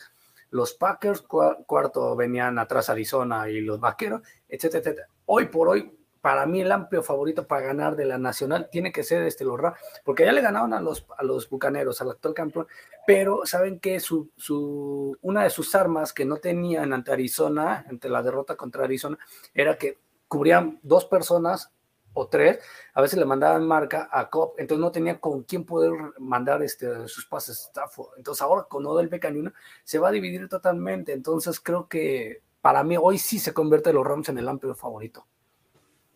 [0.51, 5.09] los Packers, cua- cuarto venían atrás Arizona y los Vaqueros, etcétera, etcétera.
[5.27, 9.05] Hoy por hoy, para mí el amplio favorito para ganar de la nacional tiene que
[9.05, 12.35] ser este los Rams, porque ya le ganaron a los, a los Bucaneros, al actual
[12.35, 12.67] campeón,
[13.07, 18.09] pero saben que su, su, una de sus armas que no tenían ante Arizona, ante
[18.09, 19.17] la derrota contra Arizona,
[19.55, 21.73] era que cubrían dos personas
[22.17, 22.59] o tres,
[22.95, 27.07] a veces le mandaban marca a Cobb, entonces no tenía con quién poder mandar este,
[27.09, 28.17] sus pases Stafford.
[28.17, 29.55] Entonces ahora con Odell Beckham Jr.
[29.85, 34.07] se va a dividir totalmente, entonces creo que para mí hoy sí se convierte los
[34.07, 35.27] Rams en el amplio favorito.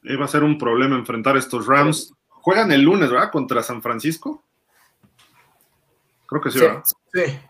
[0.02, 2.14] Eh, va a ser un problema enfrentar estos Rams.
[2.28, 3.30] Juegan el lunes, ¿verdad?
[3.30, 4.42] Contra San Francisco.
[6.26, 6.64] Creo que sí, Sí.
[6.64, 6.82] ¿verdad?
[7.12, 7.40] Sí.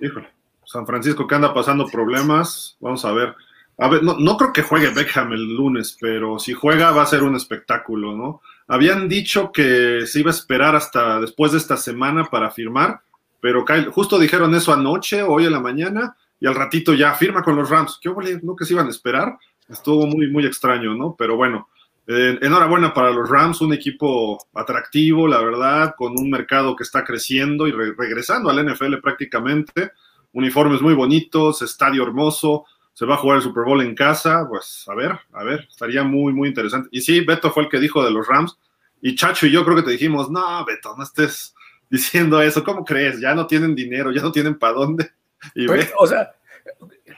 [0.00, 0.28] Híjole.
[0.64, 2.76] San Francisco que anda pasando problemas.
[2.80, 3.34] Vamos a ver.
[3.80, 7.06] A ver, no, no creo que juegue Beckham el lunes, pero si juega va a
[7.06, 8.42] ser un espectáculo, ¿no?
[8.68, 13.00] Habían dicho que se iba a esperar hasta después de esta semana para firmar,
[13.40, 17.42] pero Kyle- justo dijeron eso anoche, hoy en la mañana, y al ratito ya firma
[17.42, 17.98] con los Rams.
[18.02, 18.10] ¿Qué?
[18.42, 19.38] ¿No que se iban a esperar?
[19.68, 21.14] Estuvo muy, muy extraño, ¿no?
[21.18, 21.68] Pero bueno,
[22.06, 27.02] eh, enhorabuena para los Rams, un equipo atractivo, la verdad, con un mercado que está
[27.04, 29.92] creciendo y re- regresando al NFL prácticamente.
[30.32, 34.84] Uniformes muy bonitos, estadio hermoso, se va a jugar el Super Bowl en casa, pues
[34.88, 36.88] a ver, a ver, estaría muy, muy interesante.
[36.92, 38.58] Y sí, Beto fue el que dijo de los Rams,
[39.00, 41.54] y Chacho y yo creo que te dijimos, no, Beto, no estés
[41.88, 43.20] diciendo eso, ¿cómo crees?
[43.20, 45.10] Ya no tienen dinero, ya no tienen para dónde.
[45.54, 45.66] Y
[45.98, 46.34] o sea,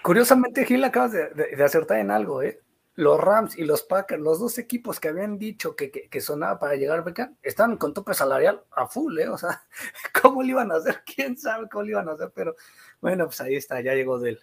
[0.02, 2.60] curiosamente, Gil, acabas de, de- de acertar en algo, ¿eh?
[2.94, 6.58] Los Rams y los Packers, los dos equipos que habían dicho que, que, que sonaba
[6.58, 9.28] para llegar a Beckham, están con tope salarial a full, ¿eh?
[9.28, 9.62] O sea,
[10.22, 11.02] ¿cómo le iban a hacer?
[11.04, 12.30] ¿Quién sabe cómo le iban a hacer?
[12.34, 12.54] Pero
[13.00, 14.40] bueno, pues ahí está, ya llegó de él.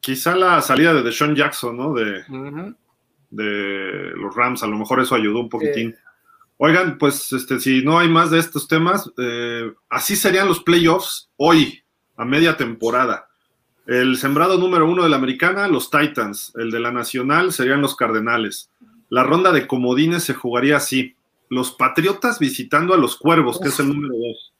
[0.00, 1.94] Quizá la salida de Deshaun Jackson, ¿no?
[1.94, 2.24] De,
[4.14, 5.94] los Rams, a lo mejor eso ayudó un poquitín.
[6.58, 11.28] Oigan, pues este, si no hay más de estos temas, eh, así serían los playoffs
[11.36, 11.82] hoy,
[12.16, 13.28] a media temporada.
[13.86, 16.52] El sembrado número uno de la americana, los Titans.
[16.56, 18.70] El de la nacional serían los Cardenales.
[19.10, 21.14] La ronda de comodines se jugaría así.
[21.48, 24.52] Los Patriotas visitando a los Cuervos, que es el número dos.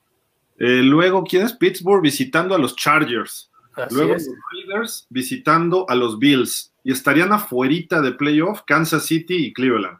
[0.59, 1.55] Eh, luego, ¿quién es?
[1.55, 3.51] Pittsburgh visitando a los Chargers.
[3.77, 4.27] Así Luego es.
[4.27, 9.99] los Raiders visitando a los Bills y estarían afuerita de playoff Kansas City y Cleveland.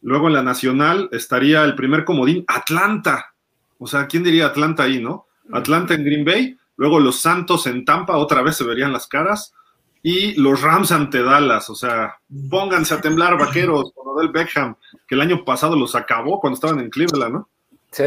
[0.00, 3.34] Luego en la nacional estaría el primer comodín Atlanta.
[3.78, 5.26] O sea, ¿quién diría Atlanta ahí, no?
[5.52, 9.54] Atlanta en Green Bay, luego los Santos en Tampa, otra vez se verían las caras,
[10.02, 11.70] y los Rams ante Dallas.
[11.70, 12.16] O sea,
[12.50, 14.74] pónganse a temblar vaqueros con Odell Beckham,
[15.06, 17.48] que el año pasado los acabó cuando estaban en Cleveland, ¿no?
[17.90, 18.04] Sí.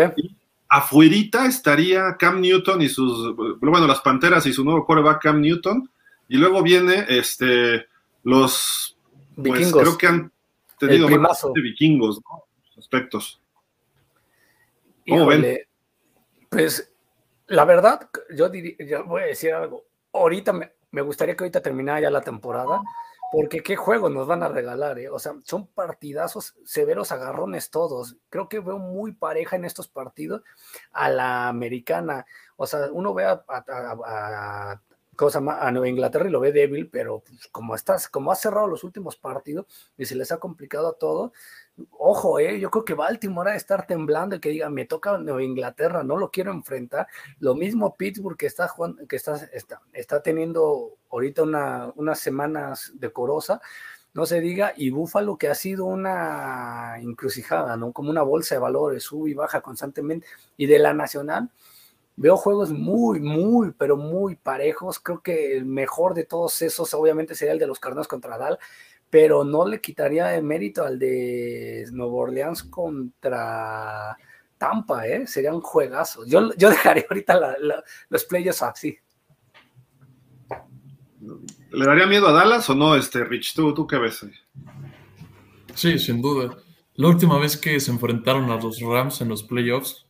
[0.68, 5.90] Afuerita estaría Cam Newton y sus, bueno, las Panteras y su nuevo quarterback Cam Newton,
[6.28, 7.88] y luego viene este
[8.24, 8.98] los
[9.36, 9.82] pues, Vikingos.
[9.82, 10.32] creo que han
[10.80, 12.44] tenido más de vikingos, ¿no?
[12.78, 13.40] Aspectos.
[15.08, 15.68] ¿Cómo Híjole,
[16.50, 16.92] Pues
[17.48, 19.86] la verdad, yo, diría, yo voy a decir algo.
[20.12, 22.82] Ahorita me, me gustaría que ahorita terminara ya la temporada,
[23.32, 25.10] porque qué juegos nos van a regalar, ¿eh?
[25.10, 28.18] O sea, son partidazos severos, agarrones todos.
[28.30, 30.42] Creo que veo muy pareja en estos partidos
[30.92, 32.26] a la americana.
[32.56, 34.82] O sea, uno ve a- a-
[35.16, 35.60] a- ¿cómo se llama?
[35.60, 38.84] a Nueva Inglaterra y lo ve débil, pero pues, como estás, como ha cerrado los
[38.84, 39.66] últimos partidos
[39.98, 41.34] y se les ha complicado a todo,
[41.92, 45.18] ojo, eh, yo creo que Baltimore ha de estar temblando y que diga, me toca
[45.18, 47.08] Nueva Inglaterra, no lo quiero enfrentar.
[47.40, 52.94] Lo mismo Pittsburgh que está jugando, que está, está, está teniendo ahorita una, unas semanas
[52.96, 53.62] decorosa,
[54.14, 57.92] no se diga, y Buffalo que ha sido una encrucijada, ¿no?
[57.92, 60.26] Como una bolsa de valores, sube y baja constantemente.
[60.56, 61.50] Y de la nacional,
[62.16, 65.00] veo juegos muy, muy, pero muy parejos.
[65.00, 68.60] Creo que el mejor de todos esos, obviamente, sería el de los Cardinals contra Dal
[69.10, 74.18] pero no le quitaría el mérito al de Nueva Orleans contra
[74.58, 75.26] Tampa, ¿eh?
[75.26, 76.28] Serían juegazos.
[76.28, 77.56] Yo, yo dejaría ahorita
[78.10, 78.98] los players así.
[81.72, 83.54] ¿Le daría miedo a Dallas o no, este Rich?
[83.54, 84.26] ¿Tú, tú qué ves?
[85.74, 86.58] Sí, sin duda.
[86.96, 90.06] La última vez que se enfrentaron a los Rams en los playoffs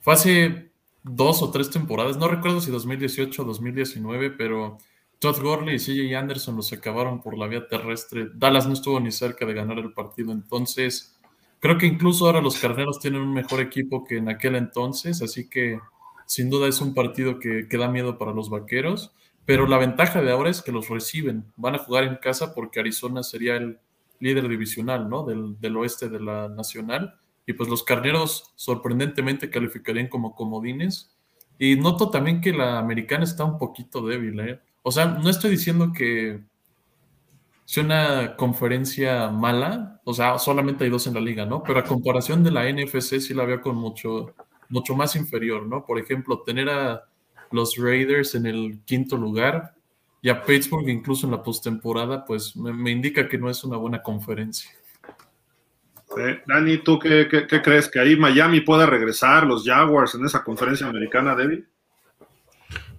[0.00, 0.69] fue hace
[1.02, 4.78] dos o tres temporadas, no recuerdo si 2018 o 2019, pero
[5.18, 8.28] Todd Gurley y CJ Anderson los acabaron por la vía terrestre.
[8.34, 11.18] Dallas no estuvo ni cerca de ganar el partido, entonces
[11.60, 15.48] creo que incluso ahora los Carneros tienen un mejor equipo que en aquel entonces, así
[15.48, 15.78] que
[16.26, 19.12] sin duda es un partido que, que da miedo para los Vaqueros,
[19.44, 22.80] pero la ventaja de ahora es que los reciben, van a jugar en casa porque
[22.80, 23.78] Arizona sería el
[24.20, 25.24] líder divisional, ¿no?
[25.24, 27.18] Del, del, oeste de la nacional.
[27.50, 31.16] Y pues los carneros sorprendentemente calificarían como comodines.
[31.58, 34.60] Y noto también que la americana está un poquito débil, ¿eh?
[34.82, 36.40] O sea, no estoy diciendo que
[37.64, 41.62] sea una conferencia mala, o sea, solamente hay dos en la liga, ¿no?
[41.62, 44.34] Pero a comparación de la NFC sí la veo con mucho,
[44.68, 45.84] mucho más inferior, ¿no?
[45.84, 47.04] Por ejemplo, tener a
[47.50, 49.74] los Raiders en el quinto lugar,
[50.22, 54.02] y a Pittsburgh incluso en la postemporada, pues me, indica que no es una buena
[54.02, 54.70] conferencia.
[56.46, 57.28] Dani, ¿tú qué,
[57.62, 57.88] crees?
[57.88, 61.64] ¿Que ahí Miami pueda regresar, los Jaguars en esa conferencia americana, David?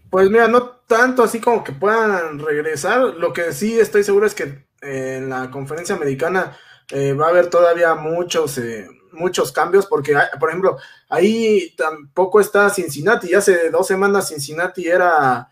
[0.10, 3.02] Pues mira, no tanto así como que puedan regresar.
[3.15, 6.58] Lo que sí estoy seguro es que en la conferencia americana
[6.89, 10.78] eh, va a haber todavía muchos, eh, muchos cambios, porque, por ejemplo,
[11.10, 13.34] ahí tampoco está Cincinnati.
[13.34, 15.50] Hace dos semanas Cincinnati era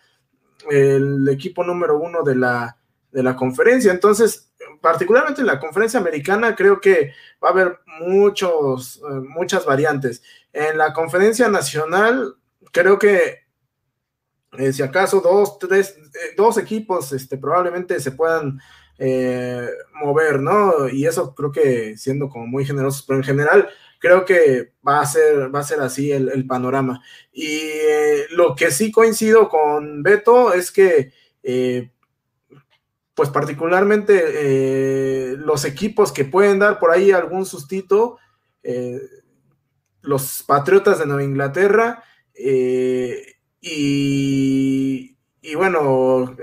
[0.69, 2.77] el equipo número uno de la,
[3.11, 3.91] de la conferencia.
[3.91, 4.48] Entonces,
[4.81, 7.13] particularmente en la conferencia americana, creo que
[7.43, 10.23] va a haber muchos, eh, muchas variantes.
[10.53, 12.35] En la conferencia nacional,
[12.71, 13.39] creo que
[14.57, 18.59] eh, si acaso dos, tres, eh, dos equipos este, probablemente se puedan
[19.93, 20.89] mover, ¿no?
[20.89, 25.05] Y eso creo que siendo como muy generosos, pero en general creo que va a
[25.05, 27.01] ser, va a ser así el, panorama.
[27.31, 27.61] Y
[28.31, 31.13] lo que sí coincido con Beto es que,
[33.19, 38.17] pues particularmente eh, los equipos que pueden dar por ahí algún sustito,
[40.01, 42.01] los Patriotas de Nueva Inglaterra
[43.59, 45.15] y,
[45.53, 46.33] bueno,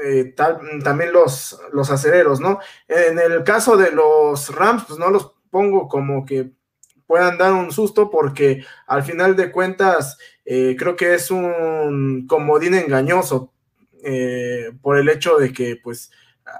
[0.84, 2.58] también los, los acereros, ¿no?
[2.88, 6.50] En el caso de los Rams, pues no los pongo como que
[7.06, 12.74] puedan dar un susto porque al final de cuentas eh, creo que es un comodín
[12.74, 13.54] engañoso
[14.04, 16.10] eh, por el hecho de que pues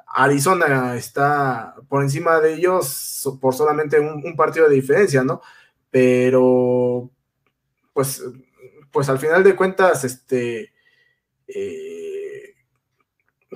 [0.07, 5.41] Arizona está por encima de ellos por solamente un, partido de diferencia, ¿no?
[5.91, 7.11] Pero
[7.93, 8.23] pues,
[8.91, 10.73] pues al final de cuentas, este...
[11.49, 12.55] Eh,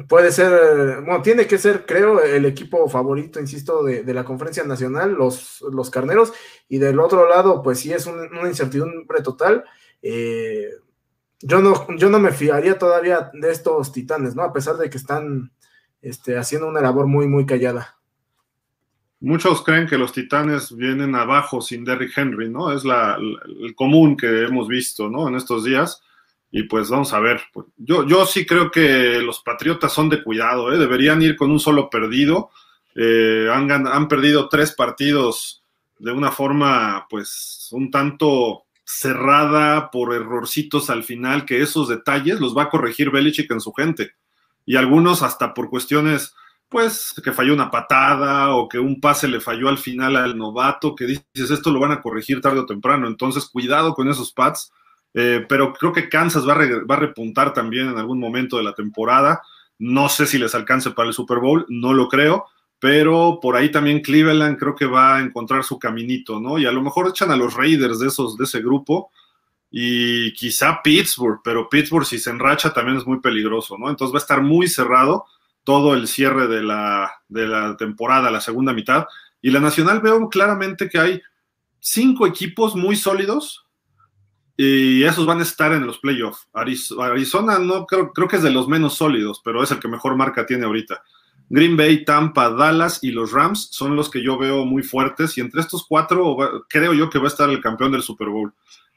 [0.09, 5.13] puede ser, bueno, tiene que ser, creo, el equipo favorito, insisto, de, la conferencia nacional,
[5.13, 6.33] los, los carneros,
[6.69, 9.65] y del otro lado, pues sí es una incertidumbre total.
[10.03, 10.71] Eh,
[11.41, 14.43] yo, no, yo no me fiaría todavía de estos titanes, ¿no?
[14.43, 15.53] A pesar de que están
[16.03, 17.97] este, haciendo una labor muy, muy callada.
[19.21, 22.73] Muchos creen que los titanes vienen abajo sin Derrick Henry, ¿no?
[22.73, 25.29] Es la, el común que hemos visto, ¿no?
[25.29, 26.03] En estos días
[26.53, 27.41] y pues vamos a ver.
[27.77, 30.79] Yo, yo sí creo que los Patriotas son de cuidado, ¿eh?
[30.79, 32.51] deberían ir con un solo perdido.
[32.95, 35.63] Eh, han, han perdido tres partidos
[35.99, 42.57] de una forma, pues, un tanto cerrada por errorcitos al final, que esos detalles los
[42.57, 44.15] va a corregir Belichick en su gente.
[44.67, 46.35] Y algunos hasta por cuestiones,
[46.69, 50.95] pues, que falló una patada o que un pase le falló al final al novato,
[50.95, 53.07] que dices, esto lo van a corregir tarde o temprano.
[53.07, 54.73] Entonces, cuidado con esos pads
[55.15, 59.43] eh, pero creo que Kansas va a, repuntar también en algún momento de la temporada.
[59.79, 62.47] No sé si les alcance para el Super Bowl, no lo creo,
[62.79, 66.59] pero por ahí también Cleveland creo que va a encontrar su caminito, ¿no?
[66.59, 69.11] Y a lo mejor echan a los Raiders de esos, de ese grupo,
[69.71, 73.89] y quizá Pittsburgh, pero Pittsburgh si se enracha también es muy peligroso, ¿no?
[73.89, 75.27] Entonces va a estar muy cerrado
[75.65, 79.07] todo el cierre de la, de la temporada, la segunda mitad.
[79.41, 81.23] Y la Nacional veo claramente que hay
[81.79, 83.67] cinco equipos muy sólidos
[84.57, 86.49] y esos van a estar en los playoffs.
[86.53, 90.17] Arizona no creo, creo que es de los menos sólidos, pero es el que mejor
[90.17, 91.03] marca tiene ahorita.
[91.49, 95.41] Green Bay, Tampa, Dallas y los Rams son los que yo veo muy fuertes y
[95.41, 96.37] entre estos cuatro
[96.69, 98.53] creo yo que va a estar el campeón del Super Bowl.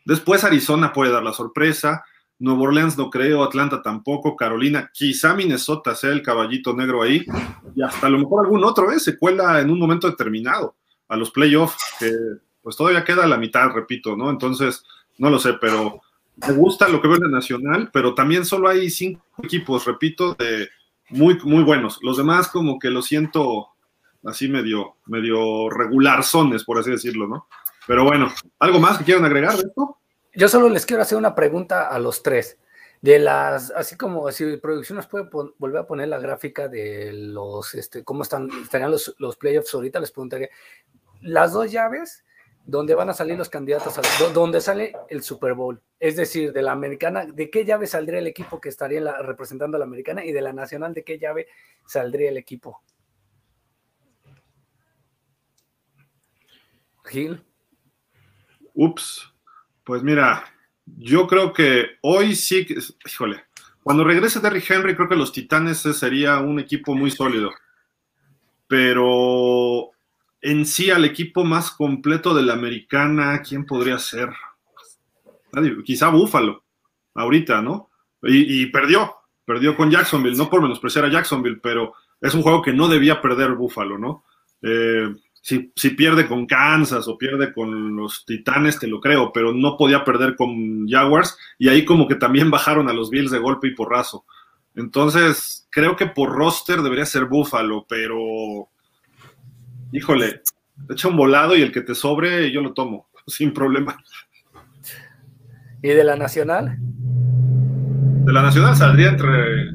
[0.05, 2.03] Después Arizona puede dar la sorpresa,
[2.39, 7.25] Nueva Orleans no creo, Atlanta tampoco, Carolina, quizá Minnesota sea el caballito negro ahí
[7.75, 8.99] y hasta a lo mejor algún otro ¿eh?
[8.99, 10.75] se cuela en un momento determinado
[11.07, 12.11] a los playoffs, que
[12.61, 14.29] pues todavía queda la mitad, repito, ¿no?
[14.29, 14.83] Entonces
[15.17, 16.01] no lo sé, pero
[16.35, 20.33] me gusta lo que veo en la Nacional, pero también solo hay cinco equipos, repito,
[20.35, 20.69] de
[21.09, 21.99] muy, muy buenos.
[22.01, 23.69] Los demás como que lo siento
[24.25, 27.47] así medio, medio regularzones, por así decirlo, ¿no?
[27.88, 29.97] Pero bueno, ¿algo más que quieran agregar de esto?
[30.36, 32.57] Yo solo les quiero hacer una pregunta a los tres.
[33.01, 37.75] De las, así como si producción nos puede volver a poner la gráfica de los,
[37.75, 40.47] este, cómo están, estarían los, playoffs ahorita, les preguntaría,
[41.19, 42.23] las dos llaves,
[42.63, 44.01] ¿dónde van a salir los candidatos, a,
[44.34, 48.27] donde sale el Super Bowl, es decir, de la americana, ¿de qué llave saldría el
[48.27, 50.23] equipo que estaría representando a la americana?
[50.23, 51.47] Y de la nacional, ¿de qué llave
[51.86, 52.81] saldría el equipo?
[57.03, 57.43] Gil.
[58.74, 59.32] Ups,
[59.84, 60.45] pues mira,
[60.86, 62.67] yo creo que hoy sí,
[63.05, 63.43] híjole,
[63.84, 67.51] cuando regrese Terry Henry, creo que los Titanes sería un equipo muy sólido.
[68.67, 69.91] Pero
[70.41, 74.30] en sí, al equipo más completo de la americana, ¿quién podría ser?
[75.84, 76.63] Quizá Buffalo,
[77.13, 77.89] ahorita, ¿no?
[78.24, 79.15] Y, y, perdió,
[79.45, 83.21] perdió con Jacksonville, no por menospreciar a Jacksonville, pero es un juego que no debía
[83.21, 84.24] perder Buffalo, ¿no?
[84.61, 85.13] Eh,
[85.43, 90.05] si, pierde con Kansas o pierde con los Titanes, te lo creo, pero no podía
[90.05, 93.75] perder con Jaguars y ahí como que también bajaron a los Bills de golpe y
[93.75, 94.25] porrazo.
[94.75, 98.69] Entonces, creo que por roster debería ser Buffalo, pero
[99.91, 100.41] híjole,
[100.89, 104.01] echa un volado y el que te sobre yo lo tomo, sin problema.
[105.81, 106.77] ¿Y de la Nacional?
[106.79, 109.71] De la Nacional saldría entre,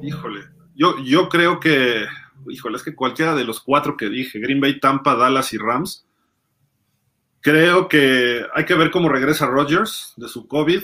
[0.00, 0.40] híjole,
[0.74, 2.06] yo, yo creo que
[2.50, 6.06] híjole, es que cualquiera de los cuatro que dije, Green Bay, Tampa, Dallas y Rams,
[7.40, 10.82] creo que hay que ver cómo regresa Rodgers de su COVID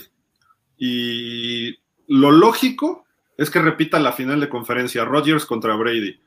[0.77, 3.05] y lo lógico
[3.37, 6.21] es que repita la final de conferencia, Rodgers contra Brady.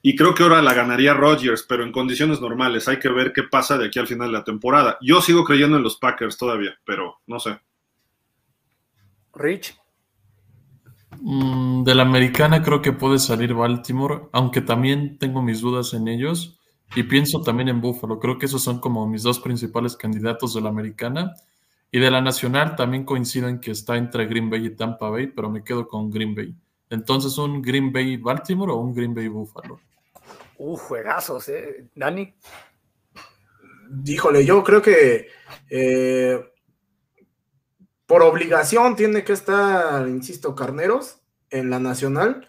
[0.00, 2.86] Y creo que ahora la ganaría Rodgers, pero en condiciones normales.
[2.88, 4.96] Hay que ver qué pasa de aquí al final de la temporada.
[5.00, 7.58] Yo sigo creyendo en los Packers todavía, pero no sé.
[9.34, 9.76] Rich.
[11.20, 16.08] Mm, de la americana creo que puede salir Baltimore, aunque también tengo mis dudas en
[16.08, 16.58] ellos.
[16.94, 18.18] Y pienso también en Buffalo.
[18.18, 21.34] Creo que esos son como mis dos principales candidatos de la americana.
[21.90, 25.26] Y de la nacional también coincido en que está entre Green Bay y Tampa Bay,
[25.28, 26.54] pero me quedo con Green Bay.
[26.90, 29.80] Entonces, ¿un Green Bay Baltimore o un Green Bay Buffalo?
[30.58, 31.88] Uh, juegazos, ¿eh?
[31.94, 32.34] Dani.
[34.04, 35.28] Híjole, yo creo que
[35.70, 36.40] eh,
[38.08, 42.48] por obligación tiene que estar, insisto, Carneros en la nacional.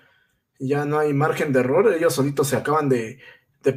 [0.58, 1.94] Ya no hay margen de error.
[1.94, 3.20] Ellos solitos se acaban de,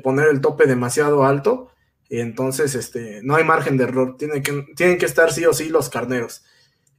[0.01, 1.73] poner el tope demasiado alto.
[2.09, 4.17] Y entonces, este, no hay margen de error.
[4.17, 6.45] Tienen que, tienen que estar sí o sí los carneros.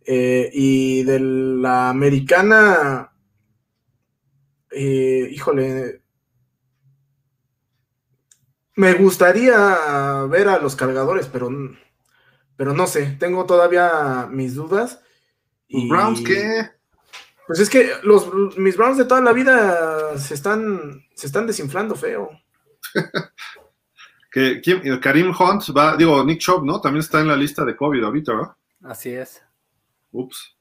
[0.05, 3.13] Eh, y de la americana,
[4.69, 6.01] eh, híjole,
[8.75, 11.49] me gustaría ver a los cargadores, pero
[12.55, 15.01] pero no sé, tengo todavía mis dudas.
[15.69, 16.69] ¿Los Browns qué?
[17.47, 21.95] Pues es que los, mis Browns de toda la vida se están, se están desinflando
[21.95, 22.29] feo.
[24.31, 24.61] que,
[25.01, 26.79] Karim Hunt va, digo, Nick Chubb, ¿no?
[26.79, 28.55] También está en la lista de COVID ahorita, ¿verdad?
[28.83, 29.41] Así es.
[30.11, 30.55] Ups.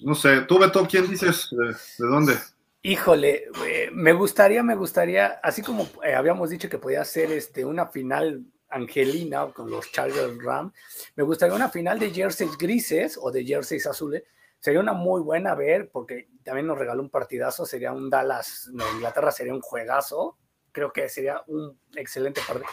[0.00, 1.48] No sé, tú, Beto, ¿quién dices?
[1.50, 2.34] ¿De, dónde?
[2.82, 7.64] Híjole, eh, me gustaría, me gustaría, así como eh, habíamos dicho que podía ser este,
[7.64, 10.72] una final Angelina con los Chargers Ram.
[11.14, 14.22] Me gustaría una final de jerseys grises o de jerseys azules.
[14.58, 17.66] Sería una muy buena ver, porque también nos regaló un partidazo.
[17.66, 20.36] Sería un Dallas, no, Inglaterra sería un juegazo.
[20.72, 22.68] Creo que sería un excelente partido.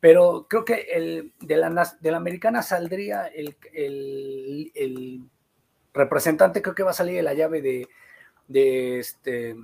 [0.00, 5.22] Pero creo que el, de, la, de la americana saldría el, el,
[5.94, 7.88] representante, creo que va a salir de la llave de,
[8.48, 9.56] de este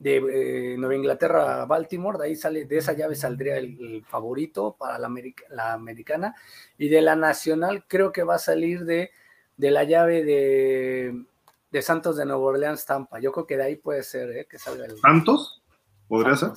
[0.00, 4.74] de eh, Nueva Inglaterra a Baltimore, de ahí sale, de esa llave saldría el, favorito
[4.78, 5.12] para la,
[5.50, 6.34] la, americana,
[6.78, 9.10] y de la nacional creo que va a salir de,
[9.58, 11.22] de la llave de,
[11.70, 13.20] de, Santos de Nueva Orleans Tampa.
[13.20, 14.46] Yo creo que de ahí puede ser ¿eh?
[14.50, 14.98] que salga el.
[14.98, 15.62] ¿Santos?
[16.08, 16.52] ¿Podría ser?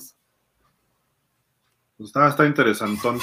[1.98, 3.18] Pues está, está interesantón.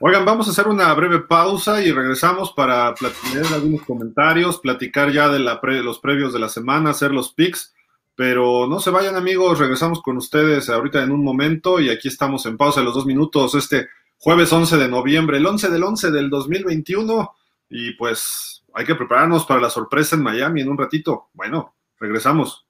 [0.00, 5.30] Oigan, vamos a hacer una breve pausa y regresamos para tener algunos comentarios, platicar ya
[5.30, 7.74] de la los previos de la semana, hacer los picks
[8.16, 12.46] pero no se vayan amigos, regresamos con ustedes ahorita en un momento y aquí estamos
[12.46, 16.10] en pausa de los dos minutos este jueves 11 de noviembre, el 11 del 11
[16.10, 17.30] del 2021
[17.68, 21.28] y pues hay que prepararnos para la sorpresa en Miami en un ratito.
[21.34, 22.65] Bueno, regresamos.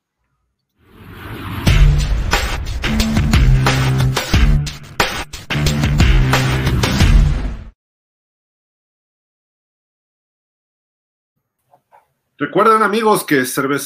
[12.39, 13.45] Recuerden amigos que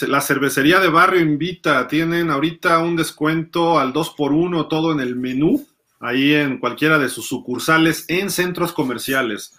[0.09, 5.65] la cervecería de barrio invita, tienen ahorita un descuento al 2x1 todo en el menú,
[6.01, 9.55] ahí en cualquiera de sus sucursales en centros comerciales,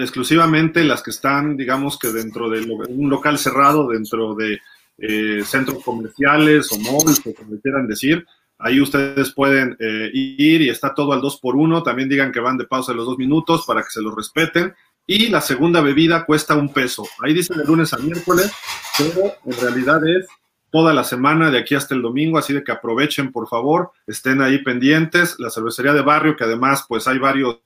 [0.00, 4.58] exclusivamente las que están, digamos que dentro de un local cerrado, dentro de
[4.98, 8.26] eh, centros comerciales o móviles, como quieran decir,
[8.58, 12.40] Ahí ustedes pueden eh, ir y está todo al 2 por 1 También digan que
[12.40, 14.72] van de pausa los dos minutos para que se los respeten.
[15.06, 17.06] Y la segunda bebida cuesta un peso.
[17.22, 18.52] Ahí dice de lunes a miércoles,
[18.96, 20.26] pero en realidad es
[20.70, 24.40] toda la semana de aquí hasta el domingo, así de que aprovechen, por favor, estén
[24.40, 25.36] ahí pendientes.
[25.38, 27.60] La cervecería de barrio, que además, pues hay varios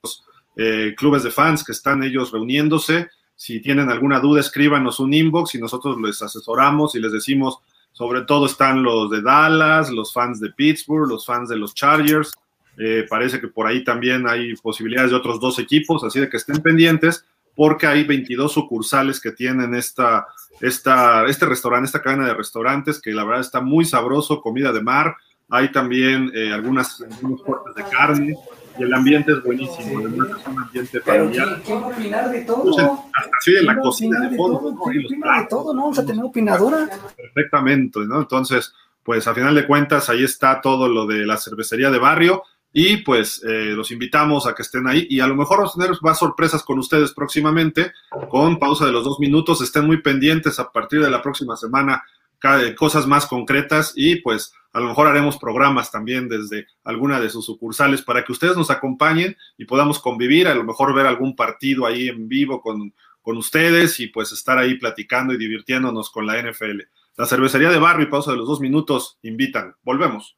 [0.57, 3.09] eh, clubes de fans que están ellos reuniéndose.
[3.37, 7.61] Si tienen alguna duda, escríbanos un inbox y nosotros les asesoramos y les decimos,
[7.93, 12.33] sobre todo están los de Dallas, los fans de Pittsburgh, los fans de los Chargers.
[12.79, 16.37] Eh, parece que por ahí también hay posibilidades de otros dos equipos, así de que
[16.37, 17.25] estén pendientes
[17.59, 20.29] porque hay 22 sucursales que tienen esta,
[20.61, 24.81] esta, este restaurante, esta cadena de restaurantes que la verdad está muy sabroso, comida de
[24.81, 25.17] mar.
[25.49, 28.37] Hay también eh, algunas, algunos cortes de carne,
[28.79, 31.63] y el ambiente es buenísimo, además es un ambiente familiar.
[31.65, 32.71] ¿quién, va a opinar de todo?
[32.71, 34.71] hasta la cocina de fondo.
[34.71, 34.83] ¿no?
[34.85, 35.75] ¿Quién opina de todo?
[35.75, 36.89] ¿No vamos a tener opinadora?
[37.17, 38.21] Perfectamente, ¿no?
[38.21, 38.73] Entonces,
[39.03, 42.45] pues a final de cuentas, ahí está todo lo de la cervecería de barrio.
[42.73, 45.81] Y pues eh, los invitamos a que estén ahí y a lo mejor vamos a
[45.81, 47.93] tener más sorpresas con ustedes próximamente,
[48.29, 49.61] con pausa de los dos minutos.
[49.63, 52.05] Estén muy pendientes a partir de la próxima semana,
[52.77, 57.47] cosas más concretas y pues a lo mejor haremos programas también desde alguna de sus
[57.47, 61.87] sucursales para que ustedes nos acompañen y podamos convivir, a lo mejor ver algún partido
[61.87, 62.93] ahí en vivo con,
[63.23, 66.83] con ustedes y pues estar ahí platicando y divirtiéndonos con la NFL.
[67.17, 69.75] La cervecería de barrio y pausa de los dos minutos invitan.
[69.83, 70.37] Volvemos.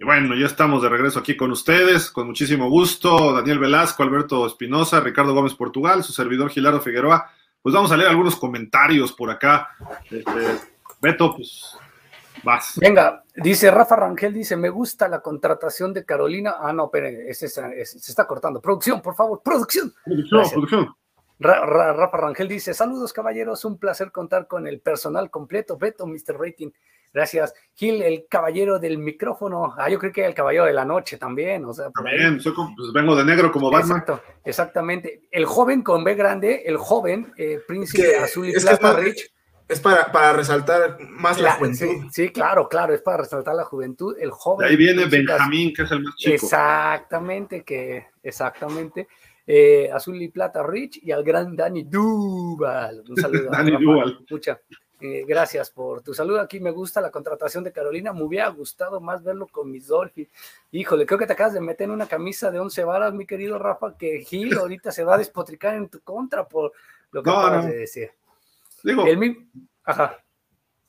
[0.00, 3.32] Y bueno, ya estamos de regreso aquí con ustedes, con muchísimo gusto.
[3.32, 7.28] Daniel Velasco, Alberto Espinosa, Ricardo Gómez Portugal, su servidor Gilardo Figueroa.
[7.60, 9.70] Pues vamos a leer algunos comentarios por acá.
[10.08, 10.60] Este,
[11.02, 11.76] Beto, pues
[12.44, 12.74] vas.
[12.76, 16.54] Venga, dice Rafa Rangel, dice, me gusta la contratación de Carolina.
[16.60, 18.60] Ah, no, espere, se está cortando.
[18.60, 19.92] Producción, por favor, producción.
[20.04, 20.94] Producción, producción.
[21.38, 25.76] Rafa Rangel dice, saludos caballeros, un placer contar con el personal completo.
[25.78, 26.38] Beto, Mr.
[26.38, 26.70] Rating.
[27.12, 27.54] Gracias.
[27.74, 29.74] Gil, el caballero del micrófono.
[29.78, 31.64] Ah, yo creo que el caballero de la noche también.
[31.64, 33.98] O sea, también, pues vengo de negro como Batman.
[33.98, 35.22] Exacto, exactamente.
[35.30, 39.32] El joven con B grande, el joven eh, príncipe azul y es plata, Rich.
[39.68, 42.06] Es para, para resaltar más la, juventud.
[42.10, 44.16] Sí, claro, claro, es para resaltar la juventud.
[44.18, 44.66] El joven.
[44.66, 46.34] De ahí viene Benjamín, que es el más chico.
[46.34, 49.08] Exactamente, que, exactamente.
[49.50, 53.02] Eh, azul y plata Rich y al gran Danny Duval.
[53.08, 53.50] Un saludo.
[53.50, 54.18] Danny Duval.
[54.28, 54.60] Mucha.
[55.00, 56.42] Eh, gracias por tu saludo.
[56.42, 58.12] Aquí me gusta la contratación de Carolina.
[58.12, 60.28] Me hubiera gustado más verlo con mis Dolphins.
[60.70, 63.58] Híjole, creo que te acabas de meter en una camisa de 11 varas, mi querido
[63.58, 66.72] Rafa, que Gil ahorita se va a despotricar en tu contra por
[67.10, 68.10] lo que acabas de decir.
[68.82, 69.48] Digo, El,
[69.84, 70.22] ajá.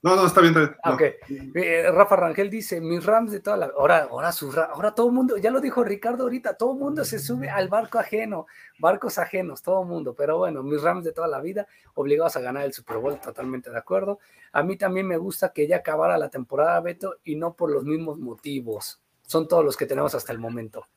[0.01, 0.55] No, no, está bien.
[0.57, 1.49] Está bien.
[1.49, 1.55] Ok.
[1.55, 3.65] Eh, Rafa Rangel dice, mis Rams de toda la...
[3.77, 4.49] Ahora, ahora, su...
[4.51, 7.67] ahora todo el mundo, ya lo dijo Ricardo ahorita, todo el mundo se sube al
[7.67, 8.47] barco ajeno,
[8.79, 10.15] barcos ajenos, todo el mundo.
[10.17, 13.69] Pero bueno, mis Rams de toda la vida, obligados a ganar el Super Bowl, totalmente
[13.69, 14.19] de acuerdo.
[14.53, 17.83] A mí también me gusta que ya acabara la temporada, Beto, y no por los
[17.83, 19.01] mismos motivos.
[19.29, 20.87] Son todos los que tenemos hasta el momento.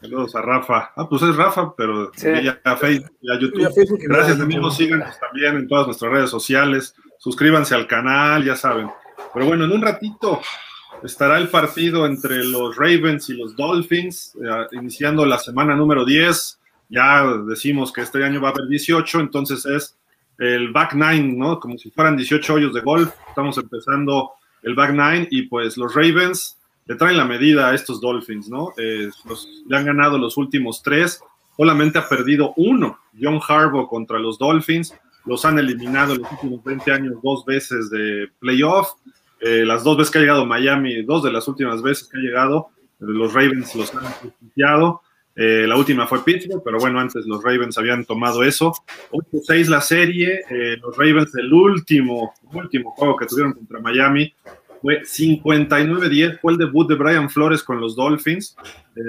[0.00, 0.92] Saludos a Rafa.
[0.94, 3.98] Ah, pues es Rafa, pero ya a Facebook y a YouTube.
[4.06, 4.76] Gracias, amigos.
[4.76, 6.94] Síganos también en todas nuestras redes sociales
[7.24, 8.90] suscríbanse al canal, ya saben.
[9.32, 10.42] Pero bueno, en un ratito
[11.02, 16.60] estará el partido entre los Ravens y los Dolphins, eh, iniciando la semana número 10.
[16.90, 19.96] Ya decimos que este año va a haber 18, entonces es
[20.38, 21.58] el back nine, ¿no?
[21.58, 23.10] Como si fueran 18 hoyos de golf.
[23.26, 28.02] Estamos empezando el back nine y pues los Ravens le traen la medida a estos
[28.02, 28.74] Dolphins, ¿no?
[28.76, 29.08] Eh,
[29.70, 31.22] ya han ganado los últimos tres,
[31.56, 34.94] solamente ha perdido uno, John Harbaugh contra los Dolphins
[35.24, 38.88] los han eliminado en los últimos 20 años dos veces de playoff.
[39.40, 42.20] Eh, las dos veces que ha llegado Miami, dos de las últimas veces que ha
[42.20, 42.68] llegado,
[42.98, 45.02] los Ravens los han justiciado.
[45.36, 48.72] Eh, la última fue Pittsburgh, pero bueno, antes los Ravens habían tomado eso.
[49.10, 54.32] 8-6 la serie, eh, los Ravens el último, último juego que tuvieron contra Miami
[54.80, 58.54] fue 59-10, fue el debut de Brian Flores con los Dolphins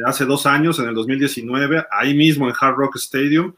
[0.06, 3.54] hace dos años, en el 2019, ahí mismo en Hard Rock Stadium.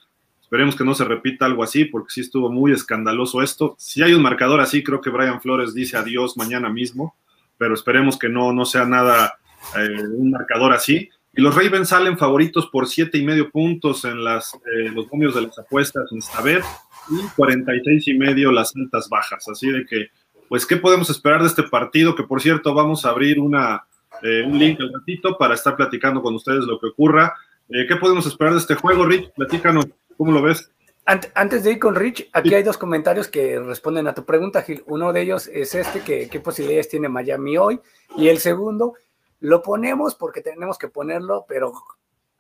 [0.48, 3.76] Esperemos que no se repita algo así, porque sí estuvo muy escandaloso esto.
[3.78, 7.18] Si hay un marcador así, creo que Brian Flores dice adiós mañana mismo,
[7.58, 9.40] pero esperemos que no, no sea nada
[9.78, 11.10] eh, un marcador así.
[11.34, 15.36] Y los Ravens salen favoritos por siete y medio puntos en las, eh, los momios
[15.36, 16.64] de las apuestas en esta vez
[17.10, 19.50] y 46 y medio las altas bajas.
[19.50, 20.12] Así de que,
[20.48, 22.16] pues, ¿qué podemos esperar de este partido?
[22.16, 23.84] Que por cierto, vamos a abrir una,
[24.24, 27.36] eh, un link al ratito para estar platicando con ustedes lo que ocurra.
[27.70, 29.30] ¿Qué podemos esperar de este juego, Rich?
[29.36, 29.88] Platícanos.
[30.18, 30.72] ¿Cómo lo ves?
[31.06, 34.84] Antes de ir con Rich, aquí hay dos comentarios que responden a tu pregunta, Gil.
[34.88, 37.80] Uno de ellos es este, que qué posibilidades tiene Miami hoy.
[38.18, 38.96] Y el segundo,
[39.40, 41.72] lo ponemos porque tenemos que ponerlo, pero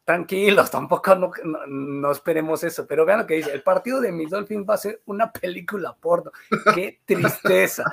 [0.03, 2.86] tranquilos, tampoco no, esperemos eso.
[2.86, 5.95] Pero vean lo que dice, el partido de mis Dolphins va a ser una película
[5.95, 6.32] porno.
[6.75, 7.86] Qué tristeza.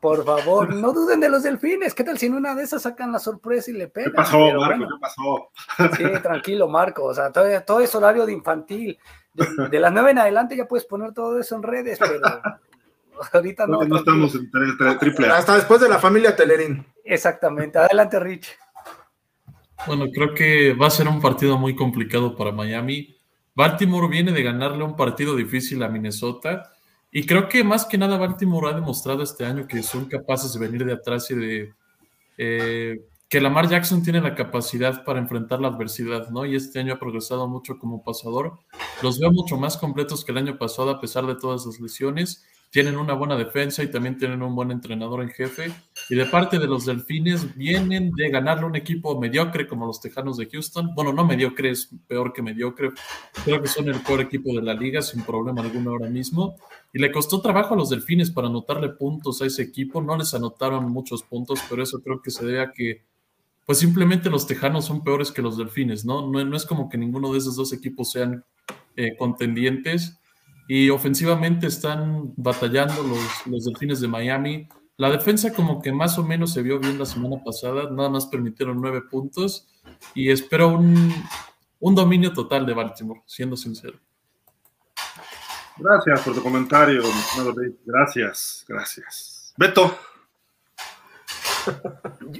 [0.00, 1.94] Por favor, no duden de los delfines.
[1.94, 4.10] ¿Qué tal si en una de esas sacan la sorpresa y le pegan?
[4.10, 4.86] ¿Qué pasó, Marco?
[4.88, 5.96] ¿Qué pasó?
[5.96, 7.04] Sí, tranquilo, Marco.
[7.04, 8.98] O sea, todo, todo es horario de infantil.
[9.70, 12.20] De, las nueve en adelante ya puedes poner todo eso en redes, pero
[13.32, 13.84] ahorita no.
[13.84, 14.50] No, estamos en
[14.98, 16.84] triple Hasta después de la familia Telerín.
[17.04, 17.78] Exactamente.
[17.78, 18.56] Adelante, Rich.
[19.86, 23.16] Bueno, creo que va a ser un partido muy complicado para Miami.
[23.54, 26.72] Baltimore viene de ganarle un partido difícil a Minnesota
[27.10, 30.60] y creo que más que nada Baltimore ha demostrado este año que son capaces de
[30.60, 31.74] venir de atrás y de
[32.36, 36.46] eh, que Lamar Jackson tiene la capacidad para enfrentar la adversidad, ¿no?
[36.46, 38.58] Y este año ha progresado mucho como pasador.
[39.02, 42.46] Los veo mucho más completos que el año pasado a pesar de todas las lesiones
[42.70, 45.72] tienen una buena defensa y también tienen un buen entrenador en jefe.
[46.10, 50.36] Y de parte de los Delfines, vienen de ganarle un equipo mediocre como los Tejanos
[50.36, 50.94] de Houston.
[50.94, 52.90] Bueno, no mediocre, es peor que mediocre.
[53.44, 56.56] Creo que son el peor equipo de la liga sin problema alguno ahora mismo.
[56.92, 60.02] Y le costó trabajo a los Delfines para anotarle puntos a ese equipo.
[60.02, 63.04] No les anotaron muchos puntos, pero eso creo que se debe a que
[63.66, 66.30] pues simplemente los Tejanos son peores que los Delfines, ¿no?
[66.30, 68.44] No, no es como que ninguno de esos dos equipos sean
[68.94, 70.18] eh, contendientes
[70.68, 74.68] y ofensivamente están batallando los, los Delfines de Miami.
[74.96, 78.26] La defensa como que más o menos se vio bien la semana pasada, nada más
[78.26, 79.68] permitieron nueve puntos
[80.14, 81.12] y espero un,
[81.80, 83.98] un dominio total de Baltimore, siendo sincero.
[85.76, 87.02] Gracias por tu comentario,
[87.84, 89.52] Gracias, gracias.
[89.58, 89.98] Beto.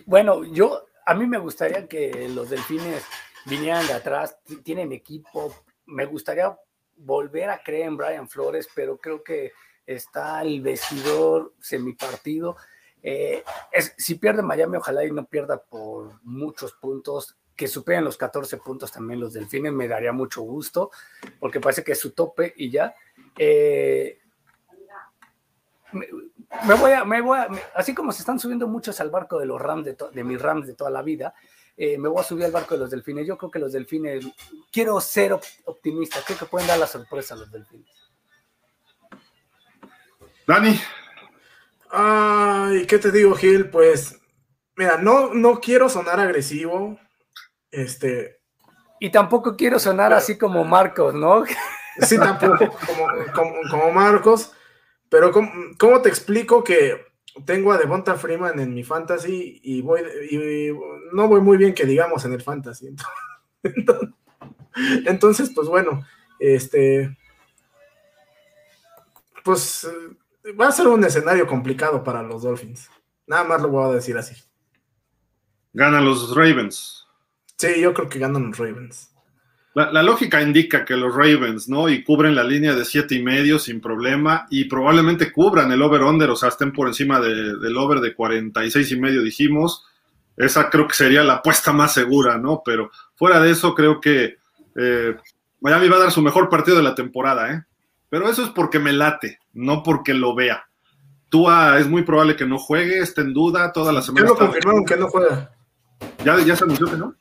[0.06, 3.04] Bueno, yo a mí me gustaría que los delfines
[3.46, 5.54] vinieran de atrás, tienen equipo,
[5.86, 6.58] me gustaría
[6.96, 9.52] volver a creer en Brian Flores, pero creo que
[9.86, 12.56] está el vestidor semipartido.
[13.02, 13.44] Eh,
[13.96, 18.90] si pierde Miami, ojalá y no pierda por muchos puntos, que superen los 14 puntos
[18.90, 20.90] también los delfines, me daría mucho gusto,
[21.38, 22.94] porque parece que es su tope y ya.
[23.38, 24.18] Eh,
[26.66, 29.46] me, voy a, me voy a, así como se están subiendo muchos al barco de
[29.46, 31.34] los Rams, de, de mis Rams de toda la vida,
[31.76, 33.26] eh, me voy a subir al barco de los delfines.
[33.26, 34.24] Yo creo que los delfines,
[34.72, 35.32] quiero ser
[35.64, 37.90] optimista, creo que pueden dar la sorpresa a los delfines.
[40.46, 40.80] Dani.
[41.90, 43.68] Ay, ¿qué te digo, Gil?
[43.68, 44.18] Pues,
[44.76, 46.98] mira, no, no quiero sonar agresivo.
[47.70, 48.40] Este.
[48.98, 51.44] Y tampoco quiero sonar así como Marcos, ¿no?
[51.98, 52.76] Sí, tampoco,
[53.34, 54.52] como, Marcos.
[55.18, 57.06] Pero, ¿cómo, te explico que
[57.46, 60.70] tengo a Devonta Freeman en mi fantasy y voy y
[61.14, 62.94] no voy muy bien que digamos en el fantasy.
[65.06, 66.04] Entonces, pues bueno,
[66.38, 67.16] este
[69.42, 69.90] pues
[70.60, 72.90] va a ser un escenario complicado para los Dolphins.
[73.26, 74.36] Nada más lo voy a decir así.
[75.72, 77.06] Ganan los Ravens.
[77.56, 79.15] Sí, yo creo que ganan los Ravens.
[79.76, 81.90] La, lógica indica que los Ravens, ¿no?
[81.90, 86.30] Y cubren la línea de siete y medio sin problema y probablemente cubran el over-under,
[86.30, 89.84] o sea, estén por encima del over de 46 y medio, dijimos.
[90.34, 92.62] Esa creo que sería la apuesta más segura, ¿no?
[92.64, 94.38] Pero fuera de eso, creo que
[94.76, 95.14] eh,
[95.60, 97.62] Miami va a dar su mejor partido de la temporada, ¿eh?
[98.08, 100.70] Pero eso es porque me late, no porque lo vea.
[101.28, 104.24] Tua es muy probable que no juegue, esté en duda toda la semana.
[104.24, 105.50] Ya lo confirmaron que no juega.
[106.24, 107.14] ¿Ya, ya se anunció que no?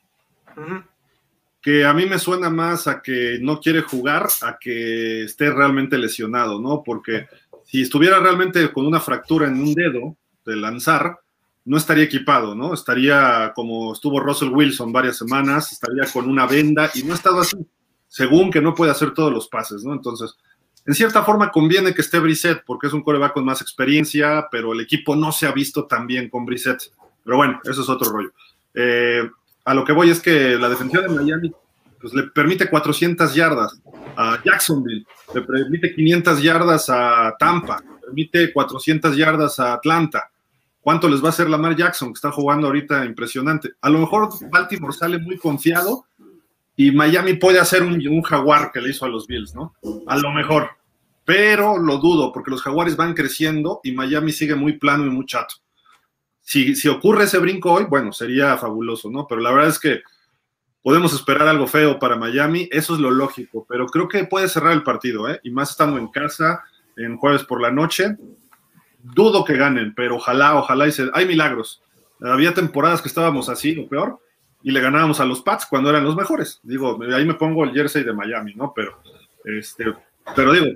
[1.66, 5.98] Que a mí me suena más a que no quiere jugar, a que esté realmente
[5.98, 6.84] lesionado, ¿no?
[6.84, 7.26] Porque
[7.64, 11.18] si estuviera realmente con una fractura en un dedo de lanzar,
[11.64, 12.72] no estaría equipado, ¿no?
[12.72, 17.40] Estaría como estuvo Russell Wilson varias semanas, estaría con una venda y no ha estado
[17.40, 17.56] así,
[18.06, 19.92] según que no puede hacer todos los pases, ¿no?
[19.92, 20.36] Entonces,
[20.86, 24.72] en cierta forma conviene que esté Brissett, porque es un coreback con más experiencia, pero
[24.72, 26.92] el equipo no se ha visto tan bien con Brissett.
[27.24, 28.30] Pero bueno, eso es otro rollo.
[28.72, 29.28] Eh,
[29.66, 31.52] a lo que voy es que la defensiva de Miami
[32.00, 33.82] pues, le permite 400 yardas
[34.16, 35.04] a Jacksonville,
[35.34, 40.30] le permite 500 yardas a Tampa, le permite 400 yardas a Atlanta.
[40.80, 43.72] ¿Cuánto les va a hacer Lamar Jackson, que está jugando ahorita impresionante?
[43.80, 46.04] A lo mejor Baltimore sale muy confiado
[46.76, 49.74] y Miami puede hacer un, un jaguar que le hizo a los Bills, ¿no?
[50.06, 50.70] A lo mejor.
[51.24, 55.26] Pero lo dudo, porque los jaguares van creciendo y Miami sigue muy plano y muy
[55.26, 55.56] chato
[56.46, 59.26] si, ocurre ese brinco hoy, bueno, sería fabuloso, ¿no?
[59.26, 60.02] Pero la verdad es que
[60.80, 64.72] podemos esperar algo feo para Miami, eso es lo lógico, pero creo que puede cerrar
[64.72, 65.40] el partido, ¿eh?
[65.42, 66.62] Y más estando en casa,
[66.96, 68.16] en jueves por la noche,
[69.02, 71.10] dudo que ganen, pero ojalá, ojalá y se...
[71.14, 71.82] Hay milagros.
[72.20, 74.20] Había temporadas que estábamos así, lo peor,
[74.62, 76.60] y le ganábamos a los Pats cuando eran los mejores.
[76.62, 78.72] Digo, ahí me pongo el jersey de Miami, ¿no?
[78.72, 79.02] Pero,
[79.44, 79.86] este,
[80.36, 80.66] pero digo,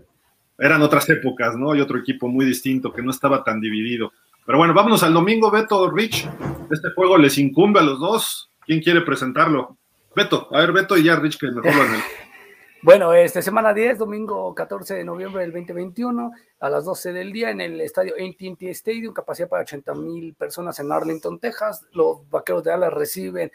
[0.59, 1.77] eran otras épocas, ¿no?
[1.77, 4.12] Y otro equipo muy distinto que no estaba tan dividido.
[4.51, 6.28] Pero bueno, vámonos al domingo, Beto, Rich.
[6.72, 8.51] Este juego les incumbe a los dos.
[8.66, 9.76] ¿Quién quiere presentarlo?
[10.16, 11.98] Beto, a ver, Beto y ya Rich, que mejor lo
[12.82, 17.51] Bueno, este semana 10, domingo 14 de noviembre del 2021, a las 12 del día
[17.51, 21.86] en el estadio AT&T Stadium, capacidad para 80 mil personas en Arlington, Texas.
[21.92, 23.53] Los vaqueros de Dallas reciben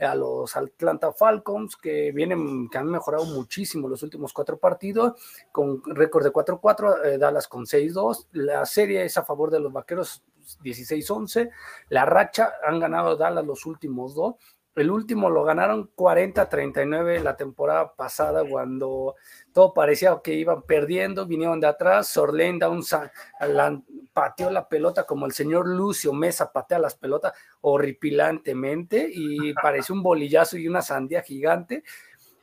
[0.00, 5.12] a los Atlanta Falcons, que vienen, que han mejorado muchísimo los últimos cuatro partidos,
[5.52, 8.28] con récord de 4-4, eh, Dallas con 6-2.
[8.32, 10.22] La serie es a favor de los vaqueros
[10.62, 11.50] 16-11.
[11.88, 14.34] La racha han ganado Dallas los últimos dos
[14.78, 19.16] el último lo ganaron 40-39 la temporada pasada cuando
[19.52, 22.84] todo parecía que iban perdiendo, vinieron de atrás, Sorlén da un
[24.12, 30.02] pateó la pelota como el señor Lucio Mesa patea las pelotas horripilantemente y pareció un
[30.02, 31.82] bolillazo y una sandía gigante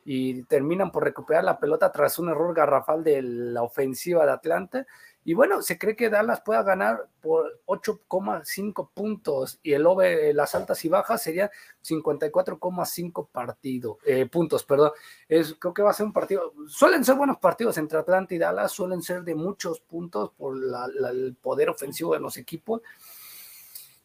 [0.04, 4.86] y terminan por recuperar la pelota tras un error garrafal de la ofensiva de Atlanta
[5.26, 10.54] y bueno, se cree que Dallas pueda ganar por 8,5 puntos y el over, las
[10.54, 11.50] altas y bajas serían
[11.84, 14.62] 54,5 partido, eh, puntos.
[14.62, 14.92] Perdón.
[15.28, 16.54] Es, creo que va a ser un partido.
[16.68, 21.34] Suelen ser buenos partidos entre Atlanta y Dallas, suelen ser de muchos puntos por el
[21.42, 22.82] poder ofensivo de los equipos.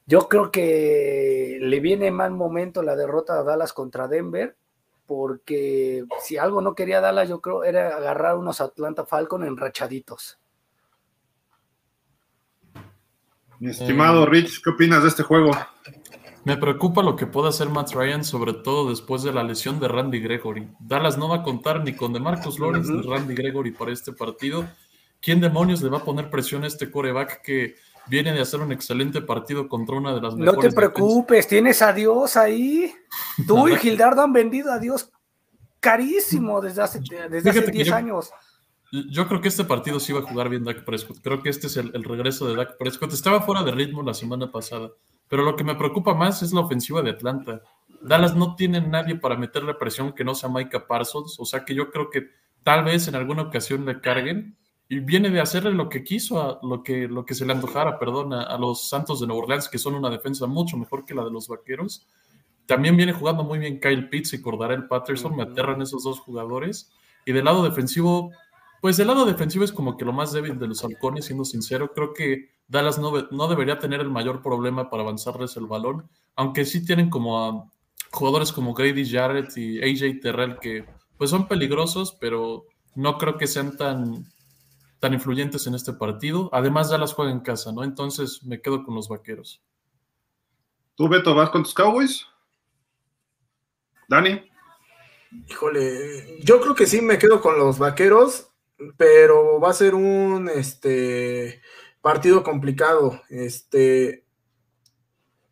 [0.07, 4.55] Yo creo que le viene mal momento la derrota a Dallas contra Denver,
[5.05, 10.40] porque si algo no quería Dallas, yo creo era agarrar unos Atlanta Falcon enrachaditos.
[13.61, 15.51] Mi estimado Rich, ¿qué opinas de este juego?
[16.45, 19.87] Me preocupa lo que pueda hacer Matt Ryan, sobre todo después de la lesión de
[19.87, 20.67] Randy Gregory.
[20.79, 24.67] Dallas no va a contar ni con DeMarcus Lawrence ni Randy Gregory para este partido.
[25.21, 27.75] ¿Quién demonios le va a poner presión a este coreback que
[28.07, 30.63] viene de hacer un excelente partido contra una de las mejores?
[30.63, 32.91] No te preocupes, tienes a Dios ahí.
[33.45, 35.11] Tú y Gildardo han vendido a Dios
[35.79, 36.99] carísimo desde hace,
[37.29, 38.31] desde 10 años.
[38.91, 41.21] Yo creo que este partido sí va a jugar bien Dak Prescott.
[41.21, 43.13] Creo que este es el, regreso de Dak Prescott.
[43.13, 44.91] Estaba fuera de ritmo la semana pasada,
[45.29, 47.61] pero lo que me preocupa más es la ofensiva de Atlanta.
[48.01, 51.73] Dallas no tiene nadie para meterle presión que no sea Micah Parsons, o sea que
[51.73, 52.31] yo creo que
[52.63, 54.57] tal vez en alguna ocasión le carguen
[54.89, 57.97] y viene de hacerle lo que quiso, a lo, que, lo que se le antojara,
[57.97, 61.23] perdón, a, los Santos de Nueva Orleans, que son una defensa mucho mejor que la
[61.23, 62.05] de los Vaqueros.
[62.65, 66.91] También viene jugando muy bien Kyle Pitts y Cordarel Patterson, me aterran esos dos jugadores.
[67.25, 68.31] Y del lado defensivo,
[68.81, 71.93] pues el lado defensivo es como que lo más débil de los halcones, siendo sincero.
[71.93, 76.65] Creo que Dallas no, no debería tener el mayor problema para avanzarles el balón, aunque
[76.65, 77.71] sí tienen como
[78.11, 80.85] jugadores como Grady Jarrett y AJ Terrell que
[81.17, 82.65] pues son peligrosos, pero
[82.95, 84.25] no creo que sean tan,
[84.99, 86.49] tan influyentes en este partido.
[86.51, 87.83] Además, Dallas juega en casa, ¿no?
[87.83, 89.61] Entonces me quedo con los vaqueros.
[90.95, 92.25] ¿Tú, Beto, vas con tus Cowboys?
[94.09, 94.41] ¿Dani?
[95.47, 98.50] Híjole, yo creo que sí me quedo con los vaqueros
[98.97, 101.61] pero va a ser un este,
[102.01, 103.21] partido complicado.
[103.29, 104.25] Este,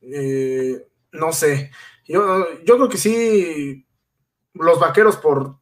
[0.02, 1.72] eh, no sé.
[2.06, 3.86] Yo, yo creo que sí,
[4.54, 5.58] los vaqueros por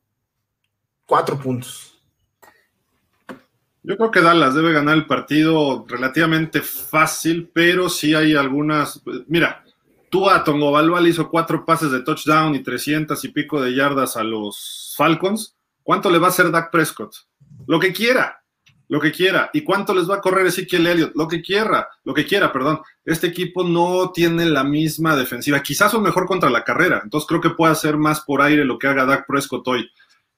[1.05, 1.93] cuatro puntos.
[3.83, 9.01] Yo creo que Dallas debe ganar el partido relativamente fácil, pero sí hay algunas.
[9.27, 9.63] Mira,
[10.09, 14.23] Tua Tongo le hizo cuatro pases de touchdown y 300 y pico de yardas a
[14.23, 15.55] los Falcons.
[15.83, 17.15] ¿Cuánto le va a hacer Dak Prescott?
[17.67, 18.41] Lo que quiera,
[18.89, 19.49] lo que quiera.
[19.53, 21.11] ¿Y cuánto les va a correr Ezequiel Elliott?
[21.15, 22.79] Lo que quiera, lo que quiera, perdón.
[23.03, 25.61] Este equipo no tiene la misma defensiva.
[25.61, 27.01] Quizás son mejor contra la carrera.
[27.03, 29.89] Entonces creo que puede hacer más por aire lo que haga Dak Prescott hoy.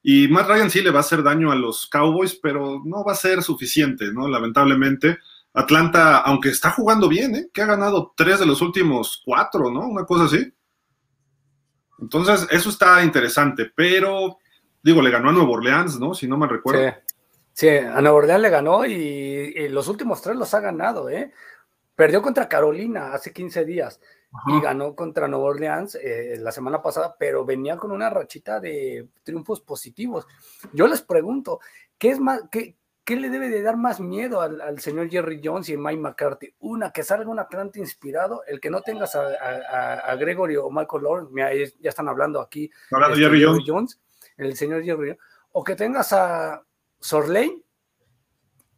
[0.02, 3.12] Y Matt Ryan sí le va a hacer daño a los Cowboys, pero no va
[3.12, 4.28] a ser suficiente, ¿no?
[4.28, 5.18] Lamentablemente.
[5.52, 7.48] Atlanta, aunque está jugando bien, ¿eh?
[7.52, 9.80] Que ha ganado tres de los últimos cuatro, ¿no?
[9.88, 10.52] Una cosa así.
[11.98, 14.38] Entonces, eso está interesante, pero
[14.82, 16.14] digo, le ganó a Nuevo Orleans, ¿no?
[16.14, 16.94] Si no me recuerdo.
[17.52, 21.32] Sí, a Nueva Orleans le ganó y, los últimos tres los ha ganado, ¿eh?
[21.94, 24.00] Perdió contra Carolina hace 15 días
[24.46, 29.08] y ganó contra Nueva Orleans eh, la semana pasada, pero venía con una rachita de
[29.22, 30.26] triunfos positivos.
[30.72, 31.60] Yo les pregunto,
[31.98, 35.68] ¿qué es más, qué, qué le debe de dar más miedo al, señor Jerry Jones
[35.68, 36.54] y Mike McCarthy?
[36.60, 41.74] Una, que salga un Atlanta inspirado, el que no tengas a, Gregory o Michael Lawrence,
[41.80, 42.70] ya están hablando aquí.
[42.92, 43.64] Hablando este, Jerry Jones.
[43.66, 44.00] Jones.
[44.40, 45.16] El señor Jerry
[45.52, 46.62] o que tengas a
[46.98, 47.62] Sorley.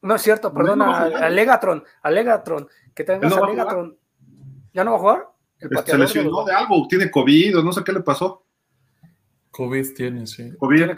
[0.03, 3.97] No es cierto, perdona, a, Legatron, a Legatron, que tengas a Legatron.
[4.73, 5.29] ¿Ya no va a jugar?
[5.61, 8.45] El se lesionó de, algo, tiene COVID o no sé qué le pasó.
[9.53, 10.51] COVID tiene, sí.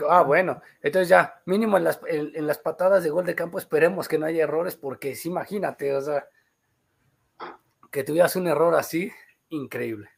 [0.09, 4.07] ah, bueno, entonces ya, mínimo en las, en, las patadas de gol de campo esperemos
[4.07, 6.25] que no haya errores, porque si imagínate, o sea,
[7.91, 9.11] que tuvieras un error así,
[9.49, 10.09] increíble.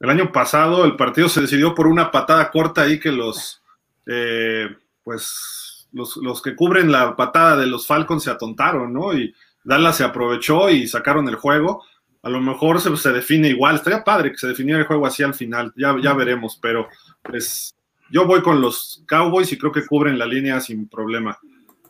[0.00, 3.62] El año pasado el partido se decidió por una patada corta ahí que los,
[4.06, 4.68] eh,
[5.02, 9.12] pues, los, que cubren la patada de los Falcons se atontaron, ¿no?
[9.12, 9.34] Y,
[9.64, 11.84] Dallas se aprovechó y sacaron el juego.
[12.22, 13.74] A lo mejor se, se, define igual.
[13.74, 15.74] Estaría padre que se definiera el juego así al final.
[15.76, 16.88] Ya, ya veremos, pero
[17.22, 17.74] pues
[18.10, 21.38] yo voy con los Cowboys y creo que cubren la línea sin problema.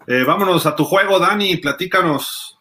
[0.08, 2.57] Eh, vámonos a tu juego, Dani, platícanos.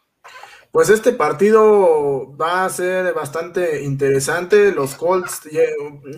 [0.78, 4.72] Pues este partido va a ser bastante interesante.
[4.72, 5.50] Los Colts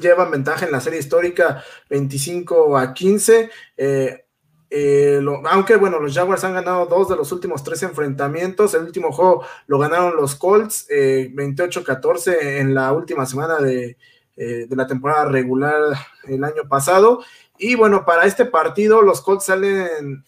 [0.02, 3.50] llevan ventaja en la serie histórica 25 a 15.
[3.78, 4.26] Eh,
[4.70, 8.74] eh, aunque bueno, los Jaguars han ganado dos de los últimos tres enfrentamientos.
[8.74, 13.96] El último juego lo ganaron los Colts 28-14 en la última semana de,
[14.36, 15.82] de, la temporada regular
[16.28, 17.24] el año pasado.
[17.58, 20.26] Y bueno, para este partido los Colts salen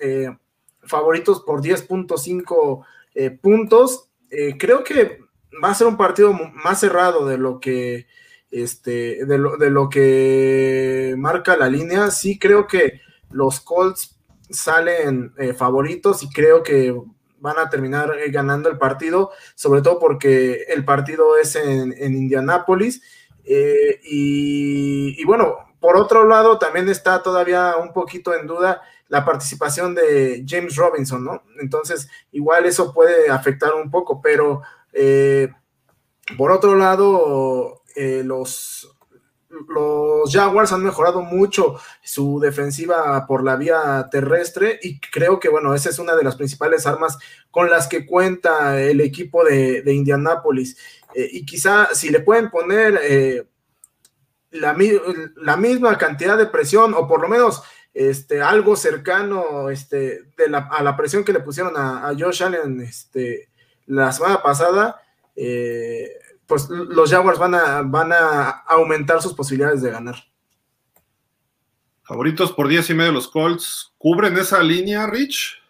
[0.84, 2.86] favoritos por 10.5
[3.42, 4.08] puntos.
[4.32, 5.20] Eh, creo que
[5.64, 8.08] va a ser un partido más cerrado de lo que
[8.50, 12.10] este, de lo, de lo que marca la línea.
[12.12, 14.18] Sí creo que los Colts
[14.50, 16.96] salen eh, favoritos y creo que
[17.40, 22.16] van a terminar eh, ganando el partido, sobre todo porque el partido es en, en
[22.16, 23.02] Indianápolis.
[23.44, 28.82] y, y, bueno, por otro lado, también está todavía un poquito en duda
[29.12, 31.44] la participación de James Robinson, ¿no?
[31.60, 34.62] Entonces, igual eso puede afectar un poco, pero
[34.94, 35.50] eh,
[36.38, 38.90] por otro lado, eh, los,
[39.68, 45.76] los Jaguars han mejorado mucho su defensiva por la vía terrestre y creo que, bueno,
[45.76, 47.18] esa es una de las principales armas
[47.52, 50.78] con las que cuenta el equipo de, de Indianápolis.
[51.14, 53.46] Eh, y quizá si le pueden poner
[54.52, 54.74] la,
[55.36, 57.62] la misma cantidad de presión o por lo menos
[57.94, 62.82] este, algo cercano este, de la, a la presión que le pusieron a, Josh Allen
[62.82, 63.50] este,
[63.86, 65.02] la semana pasada,
[65.36, 66.10] eh,
[66.46, 70.16] pues los Jaguars van a, van a aumentar sus posibilidades de ganar.
[72.04, 73.94] Favoritos por 10 y medio los Colts.
[73.98, 75.62] ¿Cubren esa línea, Rich?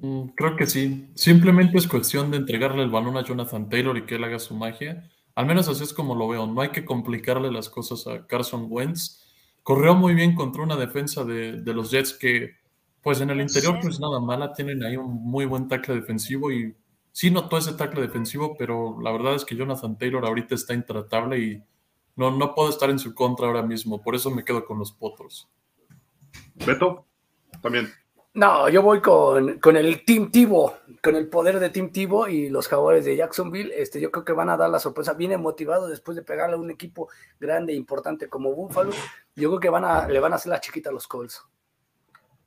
[0.00, 1.08] Mm, creo que sí.
[1.14, 4.54] Simplemente es cuestión de entregarle el balón a Jonathan Taylor y que él haga su
[4.54, 5.10] magia.
[5.34, 6.46] Al menos así es como lo veo.
[6.46, 9.21] No hay que complicarle las cosas a Carson Wentz
[9.62, 12.56] corrió muy bien contra una defensa de, los Jets que,
[13.02, 16.74] pues en el interior, pues nada mala, tienen ahí un muy buen tackle defensivo y
[17.12, 21.38] sí notó ese tackle defensivo, pero la verdad es que Jonathan Taylor ahorita está intratable
[21.38, 21.62] y
[22.16, 24.92] no, no puedo estar en su contra ahora mismo, por eso me quedo con los
[24.92, 25.48] potros.
[26.54, 27.06] Beto,
[27.60, 27.88] también.
[28.34, 32.48] No, yo voy con, con, el Team Tivo, con el poder de Team Tivo y
[32.48, 33.70] los jugadores de Jacksonville.
[33.76, 35.12] Este, yo creo que van a dar la sorpresa.
[35.12, 38.92] Viene motivado después de pegarle a un equipo grande e importante como Buffalo.
[39.36, 41.44] Yo creo que van a, le van a hacer la chiquita a los Colts.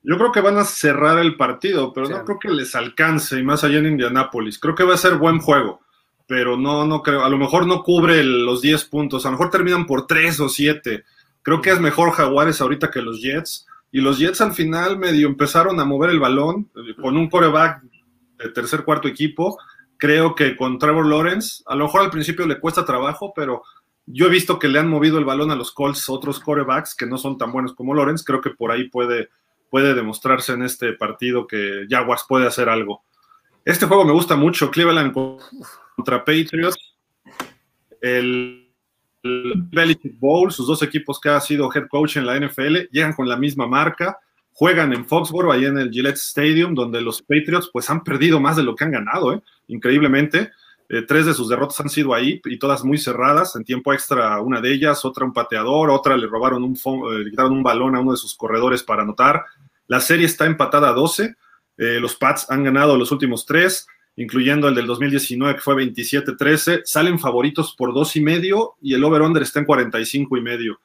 [0.01, 3.43] Yo creo que van a cerrar el partido, pero no creo que les alcance, y
[3.43, 4.59] más allá en Indianápolis.
[4.59, 5.81] Creo que va a ser buen juego,
[6.27, 7.23] pero no, no creo.
[7.23, 10.49] A lo mejor no cubre los 10 puntos, a lo mejor terminan por 3 o
[10.49, 11.03] 7.
[11.41, 15.25] Creo que es mejor Jaguares ahorita que los Jets y los Jets al final medio
[15.25, 17.81] empezaron a mover el balón eh, con un coreback
[18.37, 19.57] de tercer, cuarto equipo.
[19.95, 23.63] Creo que con Trevor Lawrence, a lo mejor al principio le cuesta trabajo, pero
[24.05, 27.05] yo he visto que le han movido el balón a los Colts otros corebacks que
[27.05, 28.25] no son tan buenos como Lawrence.
[28.25, 29.29] Creo que por ahí puede,
[29.69, 33.05] puede demostrarse en este partido que Jaguars puede hacer algo.
[33.63, 36.97] Este juego me gusta mucho, Cleveland contra Patriots.
[38.01, 38.64] El
[39.25, 43.27] Belichick Bowl, sus dos equipos que ha sido head coach en la NFL, llegan con
[43.27, 44.19] la misma marca,
[44.53, 48.55] juegan en Foxborough, ahí en el Gillette Stadium, donde los Patriots pues han perdido más
[48.55, 49.41] de lo que han ganado, ¿eh?
[49.67, 50.51] increíblemente.
[50.87, 54.39] Eh, tres de sus derrotas han sido ahí y todas muy cerradas, en tiempo extra
[54.39, 57.95] una de ellas, otra un pateador, otra le robaron un, eh, le quitaron un balón
[57.95, 59.43] a uno de sus corredores para anotar.
[59.87, 61.35] La serie está empatada a 12,
[61.77, 63.85] los Pats han ganado los últimos tres,
[64.17, 69.03] incluyendo el del 2019 que fue 27-13, salen favoritos por dos y medio y el
[69.03, 70.79] over-under está en 45 y medio.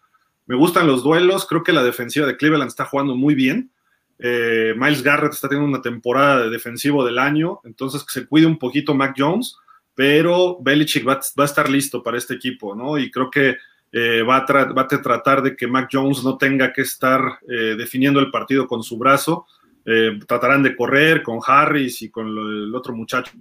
[0.47, 3.71] Me gustan los duelos, creo que la defensiva de Cleveland está jugando muy bien.
[4.19, 8.47] Eh, Miles Garrett está teniendo una temporada de defensivo del año, entonces que se cuide
[8.47, 9.57] un poquito Mac Jones,
[9.95, 12.99] pero Belichick va, a estar listo para este equipo, ¿no?
[12.99, 13.57] Y creo que
[13.93, 17.77] eh, va, a va, a tratar de que Mac Jones no tenga que estar eh,
[17.77, 19.47] definiendo el partido con su brazo,
[19.93, 23.33] eh, tratarán de correr con Harris y con el otro muchacho,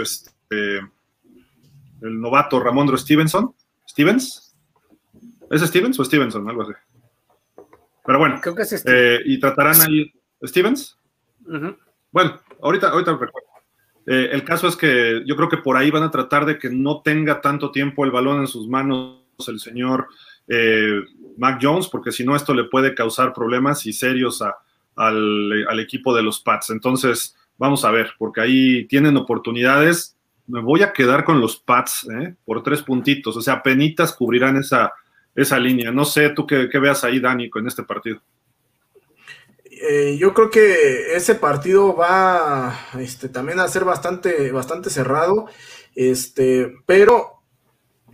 [0.00, 3.54] este, el novato Ramondro Stevenson.
[3.86, 4.56] ¿Stevens?
[5.50, 6.48] ¿Es Stevens o Stevenson?
[6.48, 6.72] Algo así.
[8.06, 10.10] Pero bueno, Creo que es eh, y tratarán ahí.
[10.42, 10.96] ¿Stevens?
[12.10, 13.48] Bueno, ahorita, ahorita recuerdo.
[14.06, 16.70] Eh, el caso es que yo creo que por ahí van a tratar de que
[16.70, 20.08] no tenga tanto tiempo el balón en sus manos el señor
[21.36, 24.56] Mac Jones, porque si no, esto le puede causar problemas y serios a,
[24.96, 26.70] al, equipo de los Pats.
[26.70, 30.16] Entonces, vamos a ver, porque ahí tienen oportunidades.
[30.46, 32.34] Me voy a quedar con los Pats ¿eh?
[32.44, 34.92] por tres puntitos, o sea, penitas cubrirán esa,
[35.34, 35.90] esa línea.
[35.90, 38.20] No sé, tú qué, veas ahí, Dani, en este partido.
[39.64, 45.46] eh, yo creo que ese partido va este, también a ser bastante, bastante cerrado.
[45.94, 47.42] Este, pero,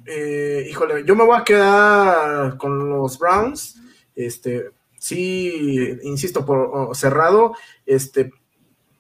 [0.07, 3.81] eh, híjole, yo me voy a quedar con los Browns.
[4.15, 4.71] Este,
[5.07, 7.55] sí, insisto, por cerrado.
[7.85, 8.33] Este,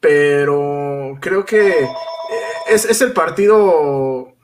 [0.00, 1.88] pero creo que eh,
[2.68, 4.34] es, el partido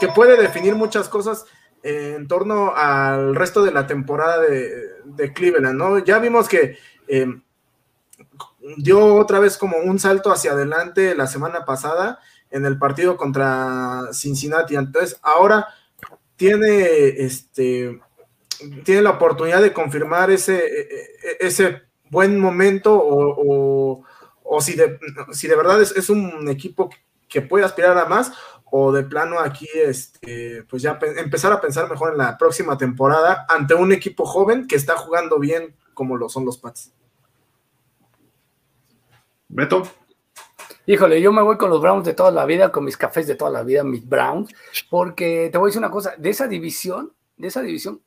[0.00, 1.44] que puede definir muchas cosas
[1.82, 5.98] en torno al resto de la temporada de, Cleveland, ¿no?
[5.98, 7.42] Ya vimos que em,
[8.78, 12.18] dio otra vez como un salto hacia adelante la semana pasada
[12.50, 14.76] en el partido contra Cincinnati.
[14.76, 15.68] Entonces, ahora
[16.36, 18.00] tiene este
[18.84, 24.04] tiene la oportunidad de confirmar ese, e, e, ese buen momento o,
[24.44, 24.98] o si de,
[25.32, 26.90] si de verdad es, un equipo
[27.28, 28.32] que puede aspirar a más,
[28.76, 33.46] o de plano aquí, este, pues ya empezar a pensar mejor en la próxima temporada
[33.48, 36.92] ante un equipo joven que está jugando bien como lo son los Pats.
[39.48, 39.82] Beto.
[40.86, 43.36] Híjole, yo me voy con los Browns de toda la vida, con mis cafés de
[43.36, 44.52] toda la vida, mis Browns,
[44.90, 48.02] porque te voy a decir una cosa, de esa división, de esa división,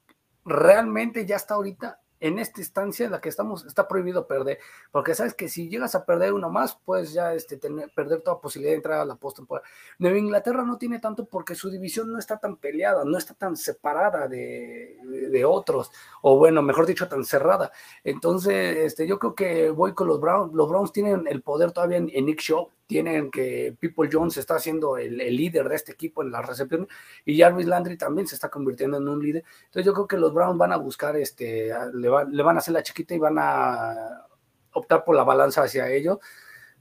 [0.47, 4.59] realmente ya está ahorita en esta instancia en la que estamos, está prohibido perder,
[4.91, 8.41] porque sabes que si llegas a perder uno más, pues ya este, tener, perder toda
[8.41, 9.67] posibilidad de entrar a la postemporada.
[9.99, 13.55] Nueva Inglaterra no tiene tanto porque su división no está tan peleada, no está tan
[13.55, 14.97] separada de,
[15.31, 15.91] de, otros,
[16.21, 17.71] o bueno, mejor dicho, tan cerrada.
[18.03, 20.53] Entonces, este, yo creo que voy con los Browns.
[20.53, 24.57] Los Browns tienen el poder todavía en, en Nick Shaw, tienen que People Jones está
[24.59, 26.87] siendo el, líder de este equipo en la recepción
[27.25, 29.43] y Jarvis Landry también se está convirtiendo en un líder.
[29.65, 32.83] Entonces yo creo que los Browns van a buscar, este, le, van a hacer la
[32.83, 34.25] chiquita y van a
[34.71, 36.21] optar por la balanza hacia ello.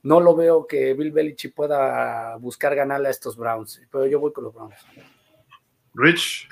[0.02, 4.32] No lo veo que Bill Belichick pueda buscar ganarle a estos Browns, pero yo voy
[4.32, 4.76] con los Browns.
[5.94, 6.48] Rich.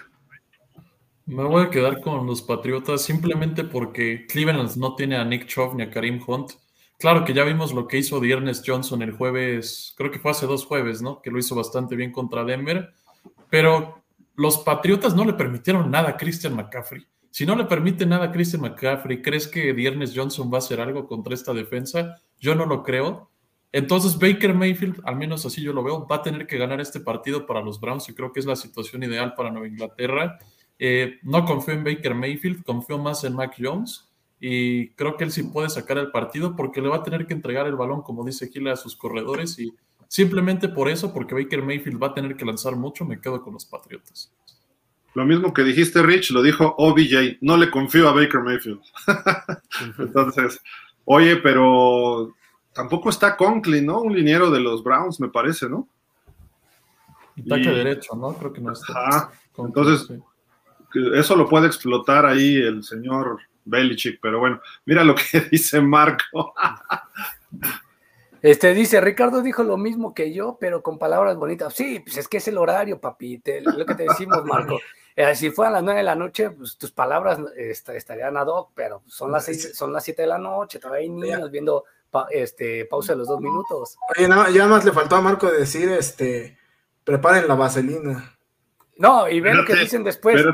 [1.26, 5.74] Me voy a quedar con los Patriotas simplemente porque Cleveland no tiene a Nick Chubb
[5.74, 6.52] ni a Karim Hunt
[6.99, 10.47] Claro que ya vimos lo que hizo Ernest Johnson el jueves, creo que fue hace
[10.47, 11.20] dos jueves, ¿no?
[11.20, 12.95] Que lo hizo bastante bien contra Denver,
[13.51, 14.03] pero
[14.36, 17.07] los Patriotas no le permitieron nada a Christian McCaffrey.
[17.30, 20.80] Si no le permite nada a Christian McCaffrey, ¿crees que Ernest Johnson va a hacer
[20.80, 22.20] algo contra esta defensa?
[22.38, 23.30] Yo no lo creo.
[23.72, 27.01] Entonces Baker Mayfield, al menos así yo lo veo, va a tener que ganar este
[27.01, 30.38] partido para los Browns y creo que es la situación ideal para Nueva Inglaterra.
[30.78, 34.13] Eh, no confío en Baker Mayfield, confío más en Mac Jones
[34.47, 37.32] y creo que él sí puede sacar el partido porque le va a tener que
[37.32, 39.74] entregar el balón, como dice Gila, a sus corredores y
[40.07, 43.55] simplemente por eso, porque Baker Mayfield va a tener que lanzar mucho, me quedo con
[43.55, 44.30] los Patriotas.
[45.14, 48.82] Lo mismo que dijiste, Rich, lo dijo OBJ, no le confío a Baker Mayfield.
[49.99, 50.61] Entonces,
[51.07, 52.34] oye, pero
[52.74, 54.03] tampoco está Conklin, ¿no?
[54.03, 55.88] Un liniero de los Browns, me parece, ¿no?
[57.47, 58.34] Ataque derecho, ¿no?
[58.34, 59.32] Creo que no está.
[59.57, 60.07] Entonces,
[61.14, 66.54] eso lo puede explotar ahí el señor Belichick, pero bueno, mira lo que dice Marco.
[68.42, 71.72] Este dice, Ricardo dijo lo mismo que yo, pero con palabras bonitas.
[71.72, 74.78] Sí, pues es que es el horario, papi, lo que te decimos, Marco.
[75.16, 79.04] Eh, si fueran las nueve de la noche, pues tus palabras estarían ad hoc, pero
[79.06, 81.84] son las seis, son las siete de la noche, todavía hay niños viendo
[82.30, 83.96] este, pausa de los dos minutos.
[84.16, 86.58] Oye, no, ya más le faltó a Marco decir, este,
[87.04, 88.36] preparen la vaselina.
[88.96, 90.44] No, y ve lo que dicen después.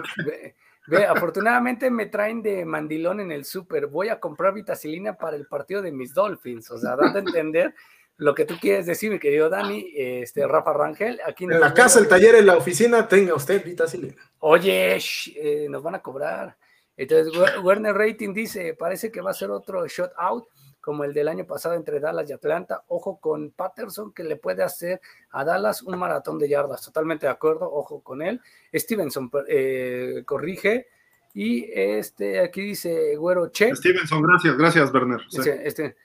[0.87, 3.87] Ve, afortunadamente me traen de mandilón en el súper.
[3.87, 6.71] Voy a comprar vitacilina para el partido de mis Dolphins.
[6.71, 7.75] O sea, dando a entender
[8.17, 11.21] lo que tú quieres decir, mi querido Dani, este, Rafa Rangel.
[11.27, 14.15] Aquí en la casa, el taller, en la oficina, tenga usted vitacilina.
[14.41, 14.99] Oye,
[15.37, 16.57] eh, nos van a cobrar.
[16.97, 20.49] Entonces, Werner Rating dice, parece que va a ser otro shot out
[20.81, 22.85] como el del año pasado entre Dallas y Atlanta.
[22.89, 25.01] Ojo con Patterson, que le puede hacer
[25.31, 26.83] a Dallas un maratón de yardas.
[26.83, 28.41] Totalmente de acuerdo, ojo con él.
[28.75, 30.89] Stevenson eh, corrige.
[31.33, 33.75] Y este aquí dice Güero Che.
[33.77, 35.21] Stevenson, gracias, gracias, Werner.
[35.31, 35.97] este, este,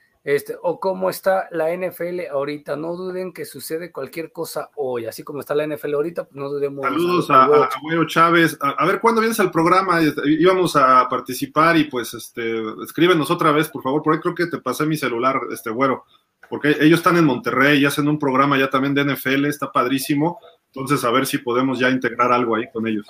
[0.62, 2.76] o cómo está la NFL ahorita.
[2.76, 5.06] No duden que sucede cualquier cosa hoy.
[5.06, 6.84] Así como está la NFL ahorita, pues no dudemos.
[6.84, 7.68] Saludos a, a,
[8.06, 8.58] Chávez.
[8.60, 10.00] A, ver, ¿cuándo vienes al programa?
[10.24, 14.02] Íbamos a participar y pues este, escríbenos otra vez, por favor.
[14.02, 16.04] Por ahí creo que te pasé mi celular, este güero.
[16.48, 20.38] Porque ellos están en Monterrey y hacen un programa ya también de NFL, está padrísimo.
[20.66, 23.06] Entonces, a ver si podemos ya integrar algo ahí con ellos.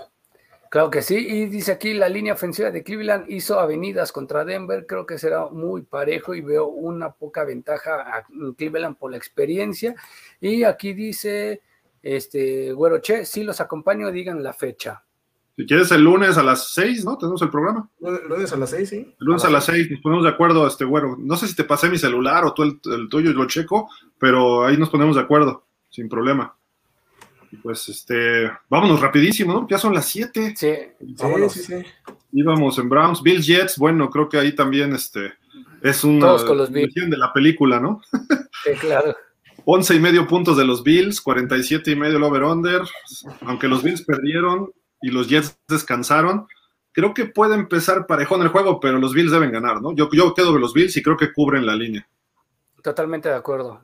[0.76, 4.84] Claro que sí, y dice aquí la línea ofensiva de Cleveland hizo avenidas contra Denver,
[4.86, 8.26] creo que será muy parejo y veo una poca ventaja a
[8.58, 9.94] Cleveland por la experiencia.
[10.38, 11.62] Y aquí dice,
[12.02, 15.02] este, Güero Che, si los acompaño, digan la fecha.
[15.56, 17.16] Si quieres el lunes a las seis, ¿no?
[17.16, 17.88] Tenemos el programa.
[18.02, 18.96] El lunes a las seis, sí.
[18.96, 21.16] El lunes a, las seis, nos ponemos de acuerdo, este güero.
[21.18, 23.88] No sé si te pasé mi celular o tú el, el tuyo y lo checo,
[24.18, 26.54] pero ahí nos ponemos de acuerdo, sin problema
[27.62, 29.68] pues este, vámonos rapidísimo, ¿no?
[29.68, 30.54] Ya son las 7.
[30.56, 30.74] Sí,
[31.48, 31.74] sí, sí,
[32.32, 35.34] Íbamos en Browns, Bill Jets, bueno, creo que ahí también este,
[35.82, 36.86] Es una Todos con los Bills.
[36.86, 38.02] versión de la película, ¿no?
[38.64, 39.16] Sí, claro.
[39.64, 42.82] 11 y medio puntos de los Bills, 47 y medio el over-under.
[43.42, 44.70] Aunque los Bills perdieron
[45.02, 46.46] y los Jets descansaron,
[46.92, 49.94] creo que puede empezar parejón el juego, pero los Bills deben ganar, ¿no?
[49.94, 52.08] Yo, yo quedo de los Bills y creo que cubren la línea.
[52.82, 53.82] Totalmente de acuerdo.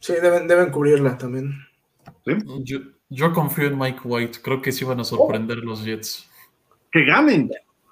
[0.00, 1.66] Sí, deben, deben cubrirla también.
[2.24, 2.32] ¿Sí?
[2.64, 4.38] Yo, yo confío en Mike White.
[4.42, 6.28] Creo que sí van a sorprender los Jets.
[6.90, 7.50] Que ganen.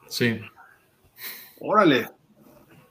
[0.09, 0.41] Sí.
[1.61, 2.09] Órale.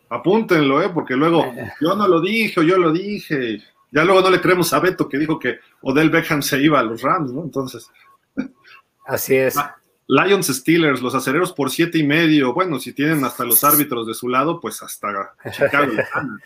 [0.10, 0.90] Apúntenlo, ¿eh?
[0.94, 1.46] Porque luego
[1.80, 3.62] yo no lo dije o yo lo dije.
[3.92, 6.84] Ya luego no le creemos a Beto que dijo que Odell Beckham se iba a
[6.84, 7.44] los Rams, ¿no?
[7.44, 7.90] Entonces,
[9.06, 9.56] Así es.
[10.08, 12.54] Lions Steelers, los acereros por siete y medio.
[12.54, 15.94] Bueno, si tienen hasta los árbitros de su lado, pues hasta Chicago.
[15.94, 16.40] ¿no?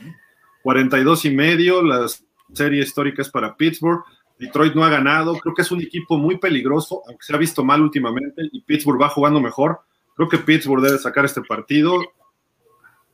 [0.61, 2.07] 42 y medio, la
[2.53, 4.03] serie histórica es para Pittsburgh.
[4.37, 7.63] Detroit no ha ganado, creo que es un equipo muy peligroso, aunque se ha visto
[7.63, 9.79] mal últimamente y Pittsburgh va jugando mejor.
[10.15, 12.01] Creo que Pittsburgh debe sacar este partido.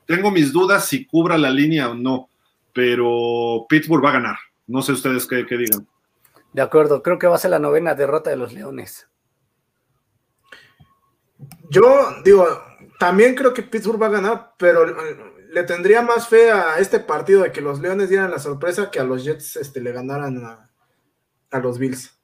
[0.05, 2.29] Tengo mis dudas si cubra la línea o no,
[2.73, 4.35] pero Pittsburgh va a ganar.
[4.67, 5.87] No sé ustedes qué, qué digan.
[6.53, 7.01] De acuerdo.
[7.01, 9.07] Creo que va a ser la novena derrota de los Leones.
[11.69, 12.45] Yo digo,
[12.99, 14.85] también creo que Pittsburgh va a ganar, pero
[15.51, 18.99] le tendría más fe a este partido de que los Leones dieran la sorpresa que
[18.99, 20.70] a los Jets este, le ganaran a,
[21.51, 22.17] a los Bills.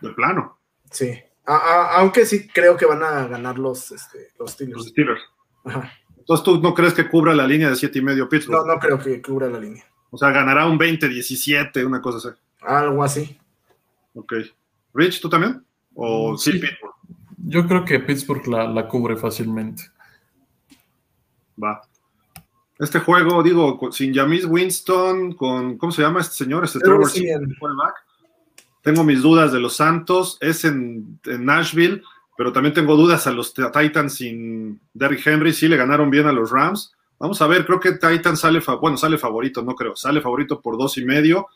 [0.00, 0.58] De plano,
[0.90, 1.18] Sí.
[1.46, 4.86] A- a- aunque sí creo que van a ganar los, este, los los Steelers.
[4.88, 5.20] Steelers.
[5.64, 5.92] Ajá.
[6.16, 8.66] Entonces, ¿tú no crees que cubra la línea de siete y medio Pittsburgh?
[8.66, 9.84] No, no creo que cubra la línea.
[10.10, 12.38] O sea, ganará un 20-17, una cosa así.
[12.62, 13.38] Algo así.
[14.14, 14.32] Ok.
[14.94, 15.62] Rich, ¿tú también?
[15.94, 16.58] ¿O sí, Sí.
[16.60, 16.94] Pittsburgh?
[17.46, 19.82] Yo creo que Pittsburgh la, la cubre fácilmente.
[21.62, 21.82] Va.
[22.78, 26.64] Este juego, digo, sin Jamis Winston, con, ¿cómo se llama este señor?
[26.64, 27.48] Este Trevor Trevor.
[28.84, 32.02] Tengo mis dudas de los Santos, es en, en Nashville,
[32.36, 36.32] pero también tengo dudas a los Titans sin Derrick Henry, sí le ganaron bien a
[36.32, 36.92] los Rams.
[37.18, 40.76] Vamos a ver, creo que Titans sale, bueno, sale favorito, no creo, sale favorito por
[40.76, 41.46] dos y medio.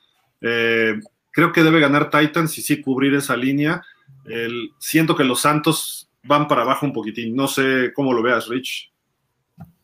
[0.41, 0.99] Eh,
[1.31, 3.83] creo que debe ganar Titans y sí cubrir esa línea.
[4.25, 8.49] El- siento que los Santos van para abajo un poquitín, no sé cómo lo veas,
[8.49, 8.91] Rich.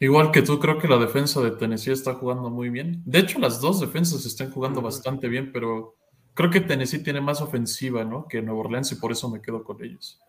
[0.00, 3.02] Igual que tú, creo que la defensa de Tennessee está jugando muy bien.
[3.04, 5.96] De hecho, las dos defensas están jugando bastante bien, pero
[6.34, 8.26] creo que Tennessee tiene más ofensiva, ¿no?
[8.28, 10.20] Que Nueva Orleans y por eso me quedo con ellos.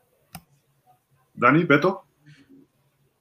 [1.33, 2.05] Dani, Beto.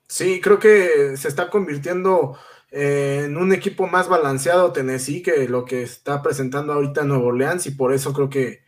[0.07, 2.37] Sí, creo que se está convirtiendo
[2.70, 7.66] eh, en un equipo más balanceado Tennessee que lo que está presentando ahorita Nuevo Orleans
[7.66, 8.61] y por eso creo que, eh,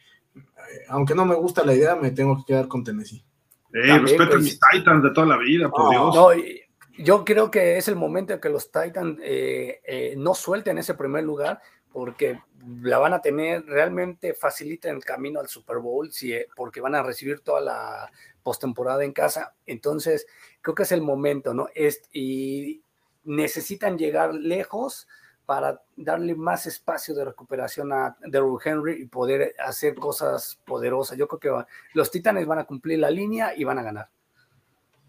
[0.88, 3.24] aunque no me gusta la idea, me tengo que quedar con Tennessee.
[3.72, 6.14] Ey, También, respeten pues, mis Titans de toda la vida, por Dios.
[6.14, 6.62] No, y-
[6.98, 10.94] yo creo que es el momento en que los Titans eh, eh, no suelten ese
[10.94, 11.60] primer lugar
[11.96, 12.42] porque
[12.82, 16.94] la van a tener realmente facilita el camino al Super Bowl si, eh, porque van
[16.94, 19.54] a recibir toda la postemporada en casa.
[19.64, 20.26] Entonces,
[20.60, 21.68] creo que es el momento, ¿no?
[21.74, 22.82] Es, y
[23.24, 25.08] necesitan llegar lejos
[25.46, 31.16] para darle más espacio de recuperación a Derrick Henry y poder hacer cosas poderosas.
[31.16, 34.10] Yo creo que va- los Titanes van a cumplir la línea y van a ganar.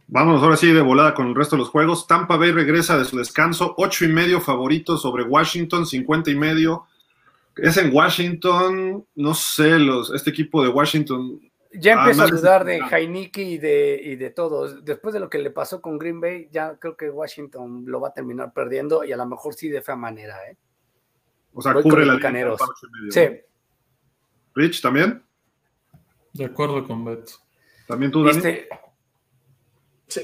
[0.07, 2.07] Vámonos ahora sí de volada con el resto de los juegos.
[2.07, 6.85] Tampa Bay regresa de su descanso, ocho y medio favorito sobre Washington, 50 y medio.
[7.57, 11.41] Es en Washington, no sé, los, este equipo de Washington.
[11.73, 12.79] Ya Ah, empiezo a dudar de.
[12.79, 14.85] Heineke y de, y de todos.
[14.85, 18.09] Después de lo que le pasó con Green Bay, ya creo que Washington lo va
[18.09, 20.37] a terminar perdiendo y a lo mejor sí de fea manera.
[20.49, 20.55] ¿eh?
[21.53, 22.55] O sea, Voy cubre los la línea.
[23.09, 23.21] Sí,
[24.55, 25.23] Rich, ¿también?
[26.33, 27.33] De acuerdo con Beto.
[27.87, 28.35] ¿También tú, Dani?
[28.35, 28.69] viste,
[30.07, 30.21] Sí.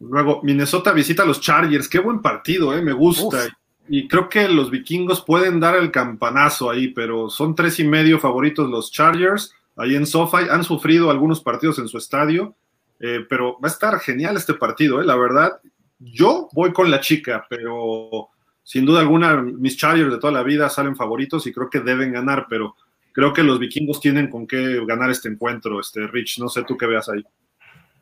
[0.00, 1.88] Luego, Minnesota visita a los Chargers.
[1.88, 3.46] Qué buen partido, eh, me gusta.
[3.46, 3.52] Uf.
[3.88, 8.18] Y creo que los vikingos pueden dar el campanazo ahí, pero son tres y medio
[8.18, 9.52] favoritos los Chargers.
[9.76, 12.54] Ahí en SoFi han sufrido algunos partidos en su estadio,
[13.00, 15.60] eh, pero va a estar genial este partido, eh, la verdad.
[15.98, 18.28] Yo voy con la chica, pero
[18.62, 22.12] sin duda alguna mis Chargers de toda la vida salen favoritos y creo que deben
[22.12, 22.76] ganar, pero
[23.12, 26.38] creo que los vikingos tienen con qué ganar este encuentro, este Rich.
[26.38, 27.24] No sé tú qué veas ahí.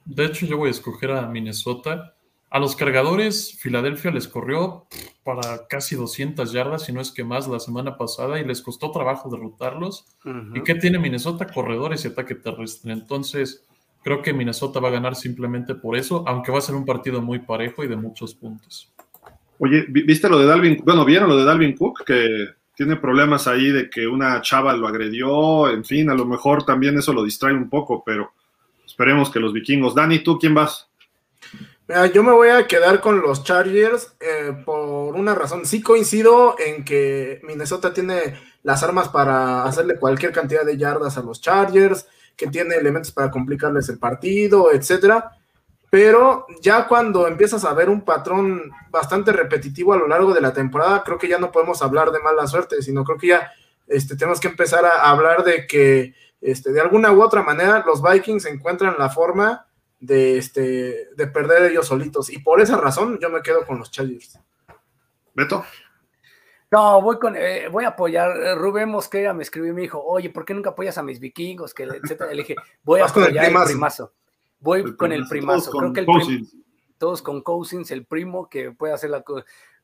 [0.06, 2.14] De hecho, yo voy a escoger a Minnesota.
[2.48, 4.86] A los cargadores, Filadelfia les corrió
[5.24, 8.92] para casi 200 yardas, si no es que más, la semana pasada y les costó
[8.92, 10.06] trabajo derrotarlos.
[10.54, 11.46] ¿Y qué tiene Minnesota?
[11.46, 12.92] Corredores y ataque terrestre.
[12.92, 13.66] Entonces,
[14.04, 17.20] creo que Minnesota va a ganar simplemente por eso, aunque va a ser un partido
[17.20, 18.92] muy parejo y de muchos puntos.
[19.58, 20.82] Oye, ¿vi- ¿viste lo de Dalvin?
[20.84, 22.04] Bueno, ¿vieron lo de Dalvin Cook?
[22.04, 22.28] Que
[22.76, 26.96] tiene problemas ahí de que una chava lo agredió, en fin, a lo mejor también
[26.96, 28.30] eso lo distrae un poco, pero
[28.96, 29.94] esperemos que los vikingos.
[29.94, 30.88] Dani, ¿tú quién vas?
[31.86, 35.66] Mira, yo me voy a quedar con los Chargers eh, por una razón.
[35.66, 41.22] Sí coincido en que Minnesota tiene las armas para hacerle cualquier cantidad de yardas a
[41.22, 42.08] los Chargers,
[42.38, 45.32] que tiene elementos para complicarles el partido, etcétera.
[45.90, 50.54] pero ya cuando empiezas a ver un patrón bastante repetitivo a lo largo de la
[50.54, 53.52] temporada, creo que ya no podemos hablar de mala suerte, sino creo que ya
[53.86, 56.14] este, tenemos que empezar a hablar de que
[56.46, 59.66] este, de alguna u otra manera los Vikings encuentran la forma
[59.98, 62.30] de, este, de perder ellos solitos.
[62.30, 64.38] Y por esa razón yo me quedo con los Chargers.
[65.34, 65.64] Beto.
[66.70, 68.30] No, voy con, eh, voy a apoyar.
[68.36, 71.20] Eh, Rubén Mosquera me escribió y me dijo, oye, ¿por qué nunca apoyas a mis
[71.20, 71.74] vikingos?
[71.74, 72.30] Que, etcétera.
[72.30, 74.12] Le dije, voy a apoyar el primazo.
[74.60, 75.70] Voy con el primazo.
[75.70, 76.06] Creo que el
[76.98, 79.10] todos con Cousins, el primo que puede hacer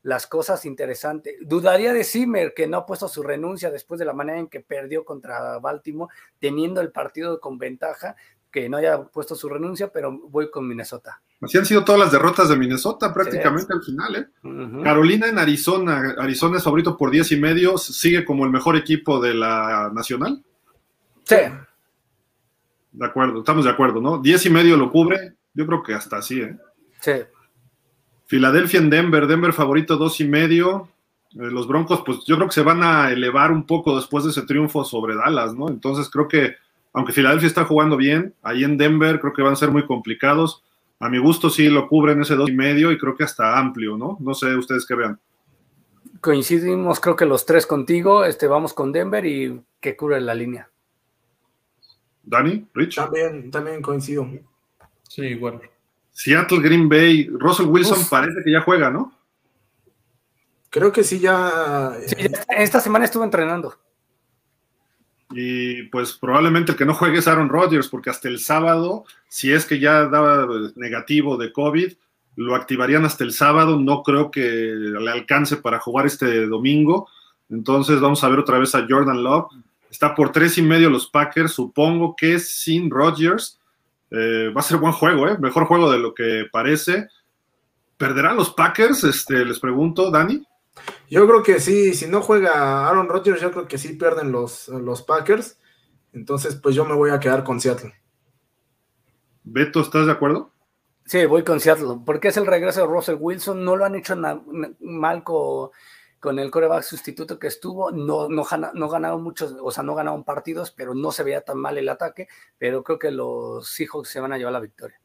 [0.02, 1.36] las cosas interesantes.
[1.42, 4.60] Dudaría de Zimmer, que no ha puesto su renuncia después de la manera en que
[4.60, 8.16] perdió contra Baltimore, teniendo el partido con ventaja
[8.50, 11.22] que no haya puesto su renuncia, pero voy con Minnesota.
[11.40, 14.16] Así han sido todas las derrotas de Minnesota prácticamente al final.
[14.16, 14.82] ¿eh?
[14.84, 19.20] Carolina en Arizona, Arizona es favorito por 10 y medio, sigue como el mejor equipo
[19.20, 20.44] de la nacional.
[21.24, 21.36] Sí.
[22.92, 24.18] De acuerdo, estamos de acuerdo, ¿no?
[24.18, 26.56] 10 y medio lo cubre, yo creo que hasta así, ¿eh?
[27.00, 27.12] Sí.
[28.32, 30.88] Filadelfia en Denver, Denver favorito dos y medio.
[31.34, 34.30] Eh, los Broncos, pues yo creo que se van a elevar un poco después de
[34.30, 35.68] ese triunfo sobre Dallas, ¿no?
[35.68, 36.54] Entonces creo que
[36.94, 40.64] aunque Filadelfia está jugando bien, ahí en Denver creo que van a ser muy complicados.
[40.98, 43.98] A mi gusto sí lo cubren ese dos y medio y creo que hasta amplio,
[43.98, 44.16] ¿no?
[44.18, 45.20] No sé ustedes qué vean.
[46.22, 48.24] Coincidimos, creo que los tres contigo.
[48.24, 50.70] Este, vamos con Denver y que cubre la línea.
[52.22, 52.94] Dani, Rich.
[52.94, 54.26] También, también coincido.
[55.06, 55.60] Sí, igual.
[56.12, 59.12] Seattle, Green Bay, Russell Wilson parece que ya juega, ¿no?
[60.70, 61.92] Creo que sí, ya.
[62.06, 62.16] Sí,
[62.48, 63.76] esta semana estuvo entrenando.
[65.30, 69.52] Y pues probablemente el que no juegue es Aaron Rodgers, porque hasta el sábado, si
[69.52, 71.92] es que ya daba negativo de COVID,
[72.36, 73.78] lo activarían hasta el sábado.
[73.78, 77.08] No creo que le alcance para jugar este domingo.
[77.50, 79.48] Entonces vamos a ver otra vez a Jordan Love.
[79.90, 81.52] Está por tres y medio los Packers.
[81.52, 83.58] Supongo que sin Rodgers.
[84.14, 85.38] Eh, va a ser buen juego, ¿eh?
[85.38, 87.08] Mejor juego de lo que parece.
[87.96, 89.04] ¿Perderán los Packers?
[89.04, 90.46] Este, les pregunto, Dani.
[91.08, 94.68] Yo creo que sí, si no juega Aaron Rodgers, yo creo que sí pierden los,
[94.68, 95.58] los Packers.
[96.12, 97.94] Entonces, pues yo me voy a quedar con Seattle.
[99.44, 100.50] Beto, ¿estás de acuerdo?
[101.06, 104.14] Sí, voy con Seattle, porque es el regreso de Russell Wilson, no lo han hecho
[104.16, 105.70] mal con,
[106.30, 108.44] el coreback sustituto que estuvo, no, no,
[108.74, 111.88] no ganaron muchos, o sea, no ganaron partidos, pero no se veía tan mal el
[111.88, 112.28] ataque,
[112.58, 115.00] pero creo que los Seahawks se van a llevar la victoria.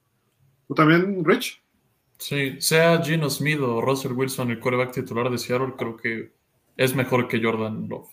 [0.68, 1.62] ¿Tú también, Rich?
[2.18, 6.34] Sí, sea Gino Smith o Russell Wilson el quarterback titular de Seattle, creo que
[6.76, 8.10] es mejor que Jordan Love.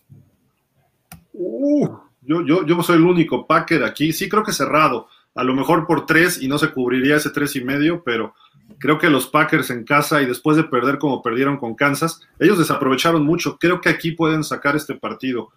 [1.32, 1.89] Uh,
[2.22, 4.12] yo, yo, yo soy el único Packer aquí.
[4.12, 5.09] Sí, creo que cerrado.
[5.35, 8.35] A lo mejor por tres y no se cubriría ese tres y medio, pero
[8.78, 12.59] creo que los Packers en casa y después de perder como perdieron con Kansas, ellos
[12.59, 13.59] desaprovecharon mucho.
[13.59, 15.48] Creo que aquí pueden sacar este partido.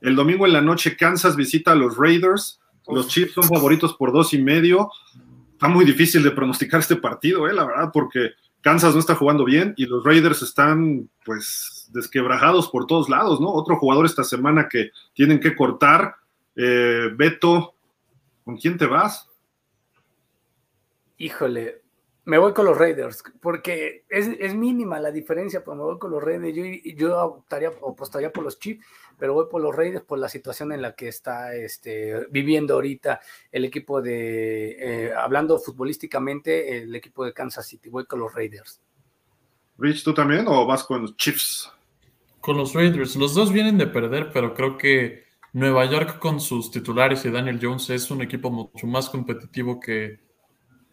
[0.00, 2.60] El domingo en la noche Kansas visita a los Raiders.
[2.86, 4.90] Los Chiefs son favoritos por dos y medio
[5.64, 9.44] está muy difícil de pronosticar este partido, eh, la verdad, porque Kansas no está jugando
[9.44, 13.48] bien y los Raiders están, pues, desquebrajados por todos lados, ¿no?
[13.48, 16.16] Otro jugador esta semana que tienen que cortar.
[16.56, 17.73] Eh, Beto,
[18.44, 19.28] ¿con quién te vas?
[21.16, 21.82] Híjole,
[22.26, 26.22] me voy con los Raiders, porque es, mínima la diferencia, pero me voy con los
[26.22, 26.56] Raiders.
[26.56, 26.64] Yo,
[26.96, 28.84] yo optaría, apostaría por los Chiefs,
[29.18, 33.20] pero voy por los Raiders por la situación en la que está este, viviendo ahorita
[33.52, 37.90] el equipo de, eh, hablando futbolísticamente, el equipo de Kansas City.
[37.90, 38.80] Voy con los Raiders.
[39.76, 41.70] Rich, ¿tú también o vas con los Chiefs?
[42.40, 43.16] Con los Raiders.
[43.16, 47.60] Los dos vienen de perder, pero creo que Nueva York con sus titulares y Daniel
[47.62, 50.24] Jones es un equipo mucho más competitivo que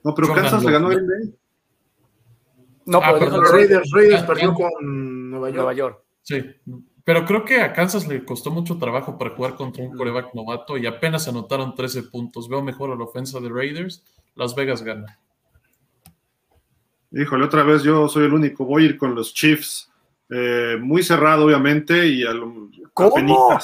[0.03, 1.35] no, pero Kansas le ganó a Green
[2.85, 6.03] No, ah, pero los Raiders, Raiders perdió con Nueva York.
[6.21, 6.43] Sí,
[7.03, 10.77] pero creo que a Kansas le costó mucho trabajo para jugar contra un coreback novato
[10.77, 12.47] y apenas anotaron 13 puntos.
[12.49, 14.03] Veo mejor a la ofensa de Raiders.
[14.35, 15.19] Las Vegas gana.
[17.11, 18.65] Híjole, otra vez yo soy el único.
[18.65, 19.91] Voy a ir con los Chiefs.
[20.29, 23.59] Eh, muy cerrado, obviamente, y a lo, ¿Cómo?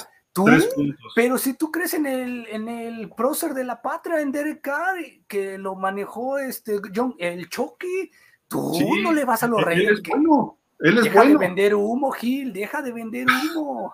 [1.16, 4.98] Pero si tú crees en el, en el prócer de la patria, en Derek Carr,
[5.28, 8.12] que lo manejó este John, el Chucky,
[8.48, 9.90] tú no le vas a los reyes.
[9.90, 10.60] Él es bueno.
[10.80, 13.94] Él es deja de vender humo, Gil, deja de vender humo.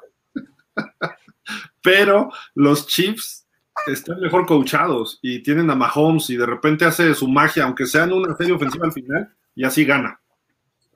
[1.81, 3.47] Pero los Chiefs
[3.87, 8.03] están mejor coachados y tienen a Mahomes y de repente hace su magia, aunque sea
[8.03, 10.19] en una serie ofensiva al final, y así gana.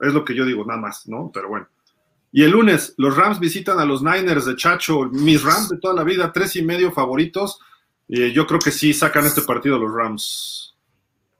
[0.00, 1.30] Es lo que yo digo, nada más, ¿no?
[1.32, 1.68] Pero bueno.
[2.30, 5.94] Y el lunes, los Rams visitan a los Niners de Chacho, mis Rams de toda
[5.94, 7.60] la vida, tres y medio favoritos.
[8.06, 10.68] y yo creo que sí sacan este partido los Rams.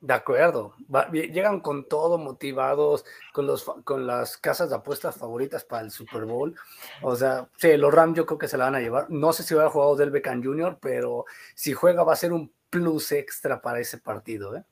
[0.01, 0.75] De acuerdo,
[1.13, 6.25] llegan con todo motivados, con, los, con las casas de apuestas favoritas para el Super
[6.25, 6.55] Bowl.
[7.03, 9.11] O sea, sí, los Rams yo creo que se la van a llevar.
[9.11, 11.25] No sé si va a jugar Del Beckham Jr., pero
[11.57, 14.55] si juega va a ser un plus extra para ese partido.
[14.55, 14.63] ¿eh?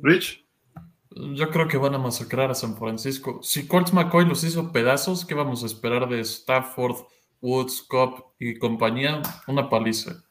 [0.00, 0.41] Rich.
[1.14, 3.40] Yo creo que van a masacrar a San Francisco.
[3.42, 6.96] Si Colts McCoy los hizo pedazos, ¿qué vamos a esperar de Stafford,
[7.40, 9.22] Woods, Cobb y compañía?
[9.46, 10.24] Una paliza.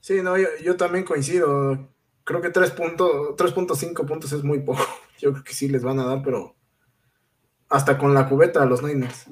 [0.00, 1.88] Sí, no, yo, también coincido.
[2.24, 4.84] Creo que 3.5 puntos es muy poco.
[5.20, 6.54] Yo creo que sí les van a dar, pero
[7.70, 9.26] hasta con la cubeta a los Niners.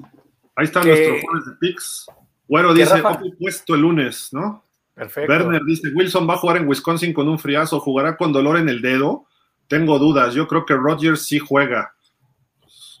[0.55, 2.05] Ahí está nuestro jueves de picks.
[2.47, 3.03] Güero dice,
[3.39, 4.63] puesto el lunes, ¿no?
[4.93, 5.31] Perfecto.
[5.31, 8.69] Werner dice, Wilson va a jugar en Wisconsin con un friazo, jugará con dolor en
[8.69, 9.25] el dedo.
[9.73, 11.95] Tengo dudas, yo creo que Rodgers sí juega.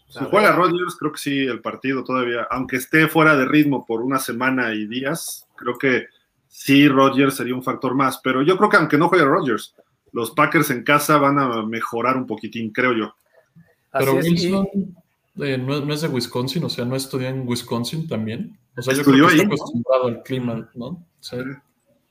[0.09, 4.01] Si juega Rodgers, creo que sí, el partido todavía, aunque esté fuera de ritmo por
[4.01, 6.07] una semana y días, creo que
[6.47, 8.19] sí, Rodgers sería un factor más.
[8.23, 9.75] Pero yo creo que aunque no juegue Rodgers,
[10.13, 13.13] los Packers en casa van a mejorar un poquitín, creo yo.
[13.91, 14.67] Pero Wilson
[15.41, 18.57] eh, no, es de Wisconsin, o sea, no estudió en Wisconsin también.
[18.75, 21.05] O sea, yo creo que está acostumbrado al clima, ¿no?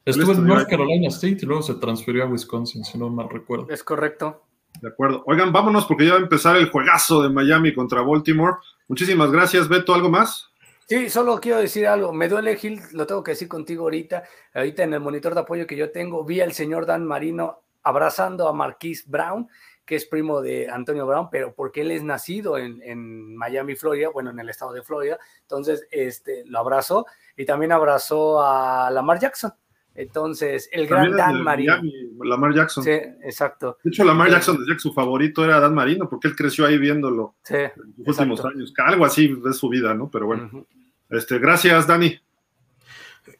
[0.05, 3.67] Estuvo en North Carolina State y luego se transfirió a Wisconsin, si no mal recuerdo.
[3.71, 4.45] Es correcto.
[4.81, 5.23] De acuerdo.
[5.27, 8.57] Oigan, vámonos porque ya va a empezar el juegazo de Miami contra Baltimore.
[8.89, 9.95] Muchísimas gracias, Beto.
[9.95, 10.53] ¿Algo más?
[10.89, 12.13] Sí, solo quiero decir algo.
[12.13, 14.25] Me duele, Gil, lo tengo que decir contigo ahorita.
[14.55, 18.49] Ahorita en el monitor de apoyo que yo tengo, vi al señor Dan Marino abrazando
[18.49, 19.49] a Marquise Brown,
[19.85, 24.31] que es primo de Antonio Brown, pero porque él es nacido en, Miami, Florida, bueno,
[24.31, 25.19] en el estado de Florida.
[25.41, 29.53] Entonces, este, lo abrazó y también abrazó a Lamar Jackson.
[29.95, 31.81] Entonces, el gran Dan Marino.
[32.25, 32.83] Lamar Jackson.
[32.83, 33.79] Sí, exacto.
[33.83, 36.79] De hecho, Lamar Jackson decía que su favorito era Dan Marino, porque él creció ahí
[36.79, 38.73] viéndolo sí, en los últimos años.
[38.79, 40.11] Algo así es su vida, ¿no?
[40.11, 40.67] Pero bueno.
[41.11, 42.19] este, gracias, Dani.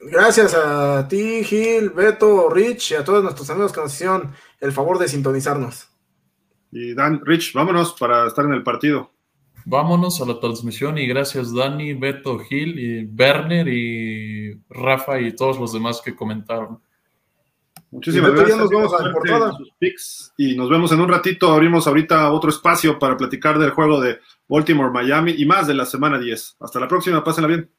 [0.01, 4.73] Gracias a ti, Gil, Beto, Rich y a todos nuestros amigos que nos hicieron el
[4.73, 5.89] favor de sintonizarnos.
[6.71, 9.12] Y Dan, Rich, vámonos para estar en el partido.
[9.65, 15.59] Vámonos a la transmisión y gracias Dani, Beto, Gil y Werner y Rafa y todos
[15.59, 16.81] los demás que comentaron.
[17.91, 18.59] Muchísimas gracias.
[18.59, 19.53] nos vemos a la portada.
[20.39, 21.53] y nos vemos en un ratito.
[21.53, 24.19] Abrimos ahorita otro espacio para platicar del juego de
[24.49, 26.57] Baltimore, Miami y más de la semana 10.
[26.61, 27.71] Hasta la próxima, pásenla bien.